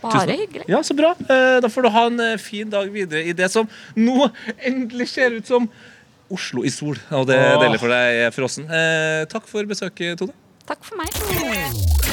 [0.00, 0.64] Bare hyggelig.
[0.70, 1.12] Ja, så bra.
[1.28, 5.36] Eh, Da får du ha en fin dag videre i det som nå endelig ser
[5.40, 5.68] ut som
[6.30, 6.98] Oslo i sol.
[7.10, 8.68] Og det er deilig for deg, er frossen.
[8.70, 10.36] Eh, takk for besøket, Tone.
[10.70, 12.09] Takk for meg.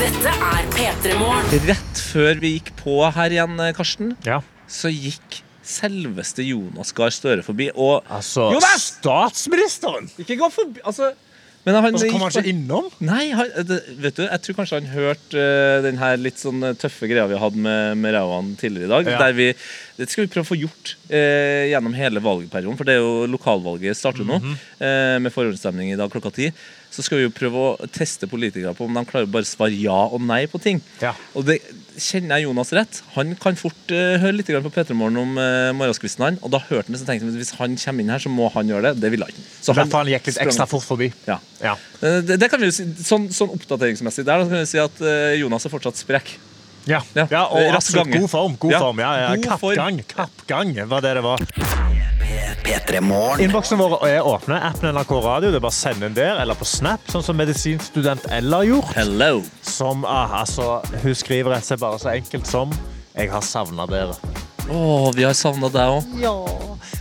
[0.00, 1.64] Dette er P3 Morgen.
[1.68, 4.40] Rett før vi gikk på her igjen, eh, Karsten, Ja.
[4.68, 7.70] så gikk selveste Jonas Gahr Støre forbi.
[7.76, 8.94] Og Altså, Jonas!
[8.98, 10.08] statsministeren!
[10.18, 11.12] Ikke gå forbi altså,
[11.66, 12.86] Men han, Og så kommer han gikk ikke innom?
[13.04, 16.62] Nei, han, det, vet du, jeg tror kanskje han hørte uh, den her litt sånn
[16.64, 19.10] eh, tøffe greia vi hadde med, med Rauan tidligere i dag.
[19.12, 19.18] Ja.
[19.20, 19.50] Der vi,
[20.00, 23.26] det skal vi prøve å få gjort eh, gjennom hele valgperioden, for det er jo
[23.28, 24.40] lokalvalget starter nå.
[24.40, 24.56] Mhm.
[24.80, 26.48] eh, med forhåndsstemning i dag klokka ti.
[26.90, 29.76] Så skal vi jo prøve å teste politikere på om de klarer bare å svare
[29.78, 30.80] ja og nei på ting.
[30.98, 31.12] Ja.
[31.38, 31.60] Og det
[32.00, 32.98] kjenner jeg Jonas rett.
[33.14, 36.24] Han kan fort uh, høre litt på P3 Morgen om uh, morgenskvisten.
[36.26, 38.24] han, Og da hørte han det, så tenkte jeg at hvis han kommer inn her,
[38.24, 39.04] så må han gjøre det.
[39.04, 39.46] Det ville han ikke.
[39.62, 41.12] Så I han gikk litt ekstra fort forbi.
[41.30, 41.38] Ja.
[41.62, 41.76] Ja.
[42.02, 44.82] Eh, Det, det kan vi jo si, sånn, sånn oppdateringsmessig der, da kan vi si
[44.82, 46.34] at uh, Jonas er fortsatt sprekk.
[46.88, 47.44] Ja, Ja.
[47.46, 48.56] og absolutt god form.
[48.58, 48.82] God Ja.
[48.82, 49.36] form, ja, ja.
[49.46, 51.89] Kappgang, kappgang var det det var.
[52.70, 53.40] P3 Morgen.
[53.42, 54.54] Innboksene våre er åpne.
[54.62, 55.50] Appen NRK Radio.
[55.50, 58.68] Det er bare å sende den der, eller på Snap, sånn som medisinstudent Ella har
[58.68, 58.92] gjort.
[58.94, 59.40] Hello.
[59.66, 62.70] Som, ah, altså, hun skriver rett og slett bare så enkelt som
[63.16, 64.14] Jeg har savna dere.
[64.70, 66.14] Å, vi har savna deg òg.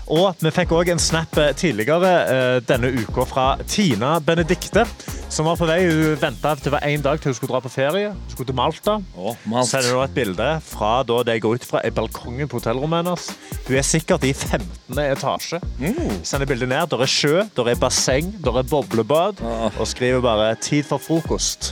[0.10, 4.82] Og vi fikk òg en snap eh, tidligere eh, denne uka fra Tina Benedikte,
[5.30, 5.84] som var på vei.
[5.86, 8.10] Hun venta til det var én dag til hun skulle dra på ferie.
[8.16, 8.96] Hun skulle til Malta.
[9.14, 9.70] Oh, Malt.
[9.70, 13.04] sender hun et bilde fra da det jeg går ut fra er balkongen på hotellrommet
[13.04, 13.30] hennes.
[13.68, 14.98] Hun er sikkert i 15.
[15.06, 15.62] etasje.
[15.78, 16.18] Mm.
[16.26, 16.90] Sender bildet ned.
[16.90, 19.46] Der er sjø, der er basseng, der er boblebad.
[19.46, 19.70] Oh.
[19.78, 21.70] Og skriver bare 'tid for frokost'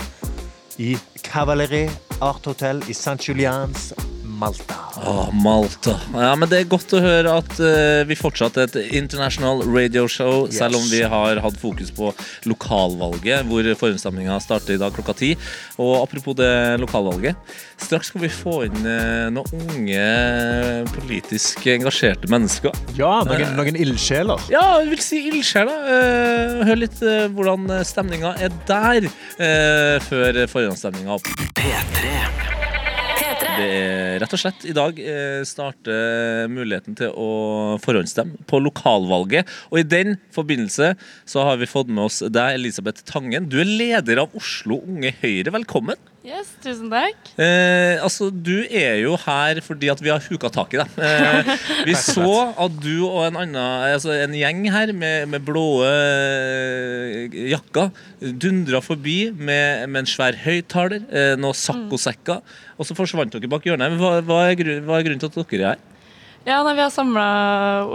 [0.77, 0.93] i
[1.25, 1.89] Cavalerie
[2.21, 3.17] Art Hotel i St.
[3.27, 3.93] Julians,
[4.37, 4.75] Malta.
[5.01, 5.95] Å, Malta.
[6.13, 10.05] Ja, men Det er godt å høre at uh, vi fortsatt er et international radio
[10.09, 10.59] show, Yes.
[10.59, 12.11] selv om vi har hatt fokus på
[12.49, 15.31] lokalvalget, hvor forhåndsstemninga starter i dag klokka ti.
[15.81, 17.37] Og apropos det lokalvalget,
[17.81, 20.05] straks skal vi få inn uh, noen unge
[20.95, 22.75] politisk engasjerte mennesker.
[22.99, 24.41] Ja, noen, noen ildsjeler.
[24.53, 25.89] Ja, jeg vil si ildsjeler.
[25.89, 29.09] Uh, hør litt uh, hvordan stemninga er der
[30.07, 31.29] før forhåndsstemninga opp.
[31.57, 32.76] P3.
[33.57, 33.63] P3.
[33.63, 37.29] Det er rett og slett i dag eh, starter muligheten til å
[37.83, 39.49] forhåndsstemme på lokalvalget.
[39.71, 40.93] Og i den forbindelse
[41.27, 43.49] så har vi fått med oss deg, Elisabeth Tangen.
[43.49, 45.53] Du er leder av Oslo Unge Høyre.
[45.57, 45.97] Velkommen.
[46.27, 47.29] Yes, tusen takk.
[47.39, 50.97] Eh, altså, Du er jo her fordi at vi har huka tak i deg.
[50.99, 51.51] Eh,
[51.87, 53.59] vi så at du og en, annen,
[53.93, 57.93] altså en gjeng her med, med blå eh, jakker
[58.43, 62.43] dundra forbi med, med en svær høyttaler, eh, noen saccosekker,
[62.75, 63.95] og så forsvant dere bak hjørnet.
[63.95, 65.85] Men Hva, hva, er grunn, hva er grunnen til at dere er her?
[66.47, 67.27] Ja, nei, Vi har samla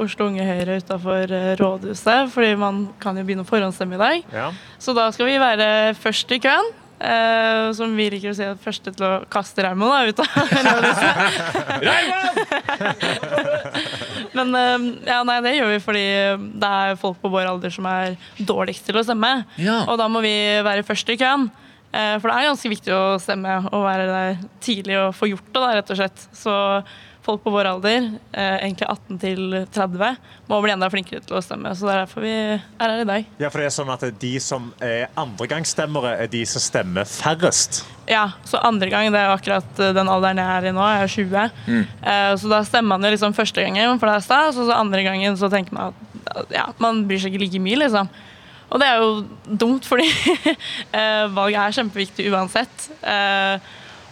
[0.00, 1.28] Oslo Unge Høyre utafor
[1.60, 4.32] rådhuset, fordi man kan jo begynne å forhåndsstemme i dag.
[4.32, 4.52] Ja.
[4.80, 5.68] Så da skal vi være
[6.00, 6.78] først i køen.
[7.02, 10.28] Eh, som vi liker å si, er første til å kaste Raymond ut av.
[14.36, 14.78] Men uh,
[15.08, 16.04] ja, nei, det gjør vi fordi
[16.62, 19.32] det er folk på vår alder som er dårligst til å stemme.
[19.58, 19.82] Ja.
[19.90, 21.50] Og da må vi være først i køen.
[21.90, 25.48] Uh, For det er ganske viktig å stemme og være der tidlig og få gjort
[25.50, 26.18] det, da, rett og slett.
[26.38, 26.52] Så
[27.22, 30.16] folk på vår alder, eh, egentlig 18 til 30,
[30.50, 31.70] må bli enda flinkere til å stemme.
[31.78, 33.26] Så det er derfor vi er her i dag.
[33.38, 37.84] ja, for det er sånn at de som er andregangsstemmere, er de som stemmer færrest.
[38.10, 40.82] Ja, så andre gang, det er jo akkurat eh, den alderen jeg er i nå,
[40.82, 41.86] jeg er 20.
[42.02, 44.74] Eh, Så da stemmer man jo liksom første gangen, for det er stas, og så
[44.80, 45.94] andre gangen så tenker man
[46.32, 48.08] at ja, man bryr seg ikke like mye, liksom.
[48.72, 50.06] Og det er jo dumt, fordi
[50.98, 52.90] eh, valget er kjempeviktig uansett.
[53.04, 53.58] Eh,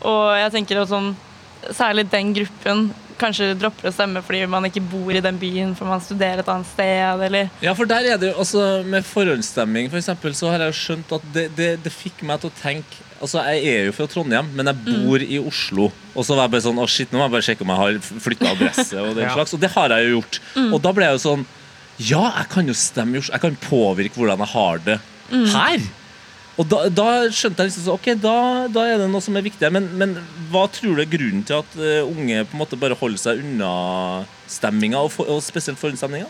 [0.01, 1.11] Og jeg tenker at sånn,
[1.77, 2.91] særlig den gruppen
[3.21, 6.49] kanskje dropper å stemme fordi man ikke bor i den byen, for man studerer et
[6.49, 10.49] annet sted, eller Ja, for der er det jo, altså Med forhåndsstemming for eksempel, så
[10.49, 13.69] har jeg jo skjønt at det, det, det fikk meg til å tenke Altså, Jeg
[13.75, 15.91] er jo fra Trondheim, men jeg bor i Oslo.
[16.17, 17.81] Og så var jeg bare sånn Å, shit, nå må jeg bare sjekke om jeg
[17.83, 18.97] har flytta adresse.
[18.97, 19.35] Og den Ja.
[19.37, 20.39] slags, og det har jeg jo gjort.
[20.71, 21.43] Og da ble jeg jo sånn
[22.01, 23.35] Ja, jeg kan jo stemme i Oslo.
[23.37, 24.97] Jeg kan påvirke hvordan jeg har det
[25.53, 25.85] her.
[26.61, 28.37] Og da, da skjønte jeg liksom så, ok, da,
[28.69, 29.71] da er det noe som er viktig.
[29.73, 30.13] Men, men
[30.53, 33.41] hva tror du er grunnen til at uh, unge på en måte bare holder seg
[33.41, 33.73] unna
[34.51, 36.29] stemminga, og, for, og spesielt forhåndsstemninga?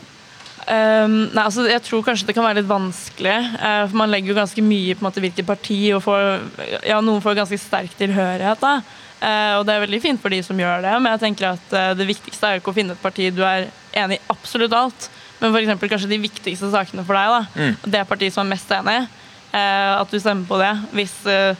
[0.71, 3.37] Um, nei, altså Jeg tror kanskje det kan være litt vanskelig.
[3.57, 6.27] Uh, for Man legger jo ganske mye på en måte hvilket parti, og får,
[6.87, 8.63] ja, noen får ganske sterk tilhørighet.
[8.63, 11.55] da uh, Og det er veldig fint for de som gjør det, men jeg tenker
[11.57, 13.67] at uh, det viktigste er jo ikke å finne et parti du er
[13.99, 15.09] enig i absolutt alt,
[15.41, 17.35] men eksempel kanskje de viktigste sakene for deg.
[17.57, 19.17] da Det partiet som er mest enig, eh,
[19.59, 20.73] at du stemmer på det.
[20.95, 21.57] Hvis eh,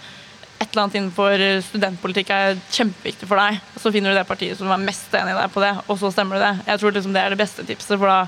[0.61, 4.71] et eller annet innenfor studentpolitikk er kjempeviktig for deg, så finner du det partiet som
[4.71, 6.55] er mest enig i deg på det, og så stemmer du det.
[6.69, 8.21] Jeg tror liksom det er det beste tipset, for da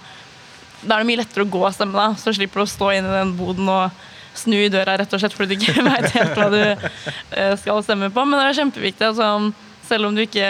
[0.83, 2.19] da er det mye lettere å gå og stemme, da.
[2.19, 4.03] Så slipper du å stå inne i den boden og
[4.39, 7.83] snu i døra rett og slett fordi du ikke veit helt hva du eh, skal
[7.87, 8.27] stemme på.
[8.27, 9.11] Men det er kjempeviktig.
[9.13, 9.53] Altså,
[9.89, 10.47] selv om du ikke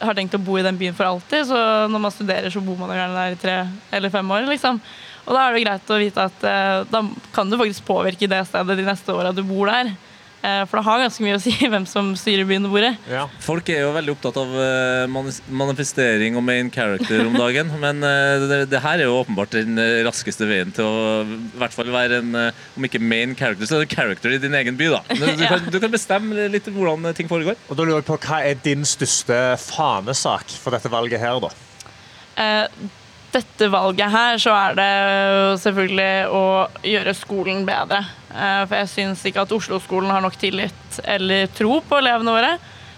[0.00, 1.48] har tenkt å bo i den byen for alltid.
[1.50, 1.60] Så
[1.90, 3.56] når man studerer, så bor man gjerne der i tre
[3.96, 4.48] eller fem år.
[4.52, 4.80] liksom.
[5.26, 7.04] Og da er det greit å vite at eh, da
[7.36, 9.92] kan du faktisk påvirke det stedet de neste åra du bor der.
[10.40, 12.88] Eh, for det har ganske mye å si hvem som styrer byen du bor i.
[13.12, 13.26] Ja.
[13.44, 18.00] Folk er jo veldig opptatt av eh, manis- manifestering og main character om dagen, men
[18.08, 21.76] eh, det, det her er jo åpenbart den eh, raskeste veien til å i hvert
[21.76, 24.80] fall være en eh, Om ikke main character, så er det character i din egen
[24.80, 25.02] by, da.
[25.12, 25.52] Men Du, Ja.
[25.58, 27.60] kan, du kan bestemme litt hvordan ting foregår.
[27.68, 31.52] Og da lurer jeg på, Hva er din største fanesak for dette valget her, da?
[32.40, 32.88] Eh,
[33.30, 34.90] dette valget her, så er det
[35.62, 36.42] selvfølgelig å
[36.86, 38.02] gjøre skolen bedre.
[38.30, 42.50] Eh, for jeg syns ikke at Oslo-skolen har nok tillit eller tro på elevene våre.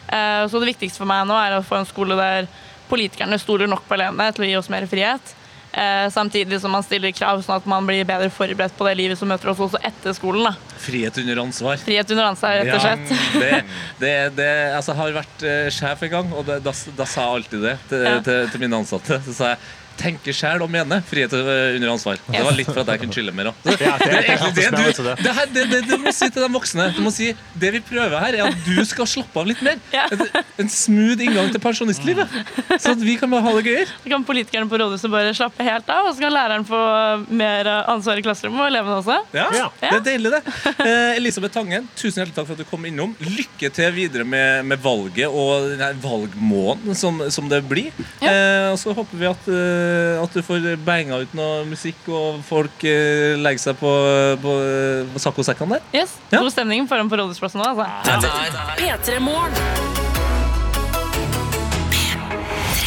[0.09, 2.49] Eh, så det viktigste for meg nå er å få en skole der
[2.89, 5.35] politikerne stoler nok på elevene til å gi oss mer frihet.
[5.73, 9.17] Eh, samtidig som man stiller krav sånn at man blir bedre forberedt på det livet
[9.21, 10.49] som møter oss også etter skolen.
[10.49, 10.77] Da.
[10.85, 11.81] Frihet under ansvar.
[11.81, 13.15] Frihet under ansvar, rett og slett.
[13.45, 13.53] det,
[14.01, 17.39] det, det, altså, jeg har vært sjef en gang, og det, da, da sa jeg
[17.39, 18.19] alltid det til, Ja.
[18.25, 19.21] til, til mine ansatte.
[19.29, 19.65] Så sa jeg
[19.99, 21.01] tenke sjæl og mene.
[21.09, 22.21] Frihet eh, under ansvar.
[22.29, 23.51] Det var litt for at jeg kunne chille mer.
[23.53, 23.55] òg.
[23.67, 25.81] Det, Det det du, det.
[25.89, 26.89] du må si til de voksne.
[26.97, 29.79] Du må si Det vi prøver her, er at du skal slappe av litt mer.
[29.95, 30.07] Ja.
[30.13, 30.23] En,
[30.65, 32.29] en smooth inngang til pensjonistlivet.
[32.81, 33.89] Så at vi kan bare ha det gøyere.
[34.03, 36.81] Så kan politikerne på rådhuset bare slappe helt av, og så kan læreren få
[37.33, 39.19] mer ansvar i klasserommet, og elevene også.
[39.37, 39.69] Ja, Ja.
[39.83, 40.41] Det er deilig, det.
[40.87, 43.13] Eh, Elisabeth Tangen, tusen hjertelig takk for at du kom innom.
[43.23, 45.73] Lykke til videre med, med valget og
[46.03, 47.91] valgmåneden som, som det blir.
[48.23, 49.82] Eh, og så håper vi at, eh,
[50.23, 53.93] at du får banga ut noe musikk, og folk eh, legger seg på,
[54.45, 54.57] på,
[55.15, 55.91] på saccosekkene der.
[56.03, 56.41] Yes, Ja.
[56.43, 57.89] God stemning foran på rådhusplassen nå, altså.
[58.81, 60.02] P3 Morgen.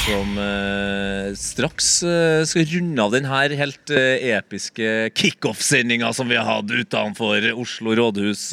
[0.06, 6.46] Som eh, straks eh, skal runde av denne helt eh, episke kickoff-sendinga som vi har
[6.46, 8.44] hatt utenfor Oslo rådhus.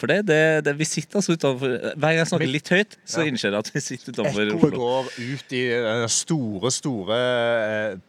[0.00, 3.22] for det, det, det, vi sitter altså utenfor Hver gang jeg snakker litt høyt, så
[3.28, 4.80] innser jeg at vi sitter utenfor Ekkoet Oslo.
[4.82, 7.20] går ut i den store, store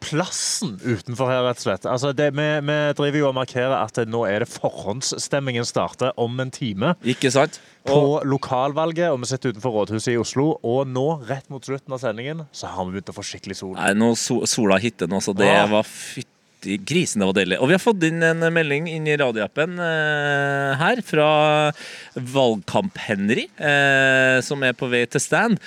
[0.02, 1.86] plassen utenfor her, rett og slett.
[1.86, 6.42] Altså, det, vi, vi driver jo og markerer at nå er det forhåndsstemmingen starter om
[6.42, 7.62] en time Ikke sant?
[7.84, 10.58] På Og lokalvalget, og vi sitter utenfor rådhuset i Oslo.
[10.64, 13.74] Og nå, rett mot slutten av sendingen, så har vi begynt å få skikkelig sol.
[13.76, 15.66] nei, nå so, sola hitter nå, så det Ah.
[15.68, 17.58] var fytti grisen, det var deilig.
[17.60, 21.72] Og vi har fått inn en melding inn i radioappen eh, her fra
[22.16, 25.60] Valgkamp-Henry, eh, som er på vei til stand.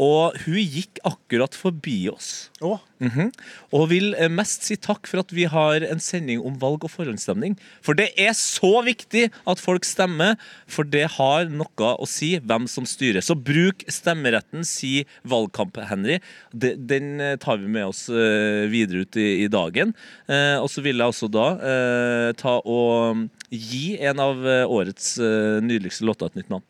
[0.00, 2.48] Og hun gikk akkurat forbi oss.
[2.60, 2.80] Oh.
[3.00, 3.28] Mm -hmm.
[3.72, 6.90] Og vil eh, mest si takk for at vi har en sending om valg og
[6.90, 7.58] forhåndsstemning.
[7.82, 10.36] For det er så viktig at folk stemmer,
[10.66, 13.20] for det har noe å si hvem som styrer.
[13.20, 16.20] Så bruk stemmeretten, si Valgkamp-Henry.
[16.52, 19.94] Den eh, tar vi med oss eh, videre ut i, dagen.
[20.28, 24.36] Og så vil jeg også da ta og gi en av
[24.70, 26.62] årets nydeligste låter et nytt navn.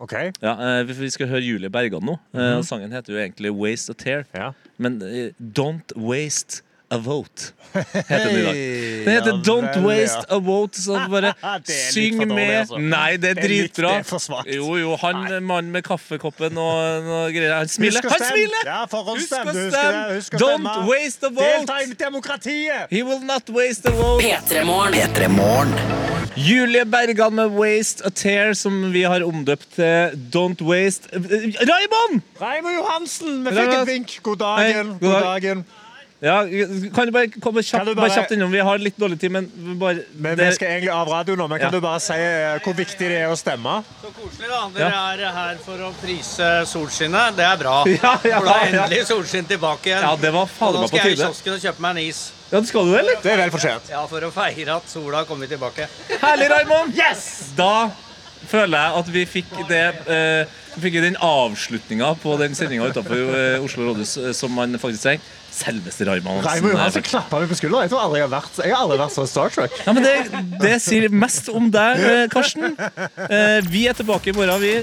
[0.00, 0.12] OK.
[0.42, 2.18] Ja, eh, vi- skal høre Julie Bergan nå.
[2.34, 4.24] Eh, og Sangen heter jo egentlig 'Waste a Tear'.
[4.34, 4.50] Ja.
[4.78, 8.54] Men eh, Don't Waste a Vote heter den i dag.
[9.04, 10.36] Den heter ja Don't vel, Waste ja.
[10.36, 11.34] a Vote, så bare
[11.66, 12.54] syng dårlig, med.
[12.60, 12.78] altså.
[12.78, 13.98] Nei, det er Det er litt- dritbra.
[13.98, 14.06] det
[14.48, 14.56] er.
[14.56, 17.58] Jo, jo, han mannen med kaffekoppen og og greier.
[17.58, 18.00] Han smiler.
[18.08, 18.64] Han smiler!
[18.64, 20.40] Ja, Husk å stemme!
[20.40, 21.94] Don't waste a Delta i vote!
[22.04, 22.86] demokratiet!
[22.90, 24.22] He will not waste a vote.
[24.24, 26.07] P3 Morgen.
[26.38, 26.46] P3 Morgen.
[26.46, 32.22] Julie Bergan med 'Waste a Tear', som vi har omdøpt til 'Don't Waste Raymond!
[32.40, 34.18] Raymond Johansen, vi fikk et vink.
[34.22, 34.86] God dagen.
[34.88, 35.64] god God dagen.
[36.20, 36.42] Ja,
[36.94, 38.50] kan du bare komme kjapt, bare bare- kjapt innom?
[38.50, 39.46] Vi har litt dårlig tid, men
[39.78, 41.76] bare Men Vi skal egentlig av radio nå, men kan Ja.
[41.76, 43.84] du bare si eh, hvor viktig det er å stemme?
[44.02, 44.68] Så koselig, da.
[44.74, 47.36] Dere er her for å prise solskinnet.
[47.36, 47.84] Det er bra.
[48.02, 50.02] Ja, ja, For da er endelig solskinn tilbake igjen.
[50.02, 51.90] Ja, det var Og fader nå meg på skal jeg i kiosken og kjøpe meg
[51.90, 52.32] en is.
[52.50, 53.18] Ja, skal du det, eller?
[53.22, 53.90] Det er vel fortjent.
[53.92, 55.88] Ja, For å feire at sola har kommet tilbake.
[56.22, 56.94] Herlig, Raymond!
[56.96, 57.50] Yes!
[57.58, 57.90] Da
[58.48, 59.82] føler jeg at vi fikk det
[60.14, 63.34] eh, fikk den avslutninga på den sendinga utenfor
[63.66, 65.34] Oslo rådhus eh, som man faktisk trenger.
[65.58, 67.06] Selveste Raymond Raymond Johansen Hansen.
[67.08, 67.86] klappa meg på skulderen.
[67.88, 69.78] Jeg tror aldri jeg har vært, jeg har aldri vært så Star Trek.
[69.84, 70.16] Ja, men det,
[70.62, 72.76] det sier mest om deg, eh, Karsten.
[72.78, 74.74] Eh, vi er tilbake i morgen, vi.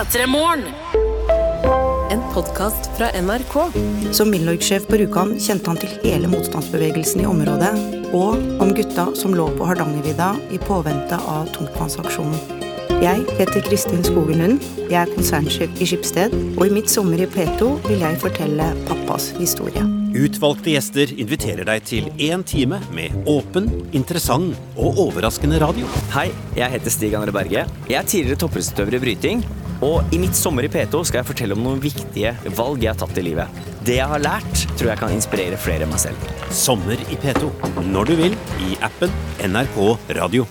[0.00, 0.62] P3 Morgen.
[2.10, 3.72] En podkast fra NRK.
[4.12, 7.74] Som Milorg-sjef på Rjukan kjente han til hele motstandsbevegelsen i området,
[8.16, 12.64] og om gutta som lå på Hardangervidda i påvente av tungtvannsaksjonen.
[13.04, 17.28] Jeg heter Kristin Skogen Lund, jeg er konsernsjef i Skipsted, og i mitt sommer i
[17.28, 19.84] P2 vil jeg fortelle pappas historie.
[20.16, 25.92] Utvalgte gjester inviterer deg til én time med åpen, interessant og overraskende radio.
[26.16, 27.68] Hei, jeg heter Stig André Berge.
[27.84, 29.50] Jeg er tidligere toppidrettsutøver i bryting.
[29.86, 33.00] Og i mitt sommer i P2 skal jeg fortelle om noen viktige valg jeg har
[33.00, 33.60] tatt i livet.
[33.86, 36.30] Det jeg har lært, tror jeg kan inspirere flere enn meg selv.
[36.52, 37.48] Sommer i P2.
[37.88, 39.14] Når du vil i appen
[39.48, 39.84] NRK
[40.20, 40.48] Radio.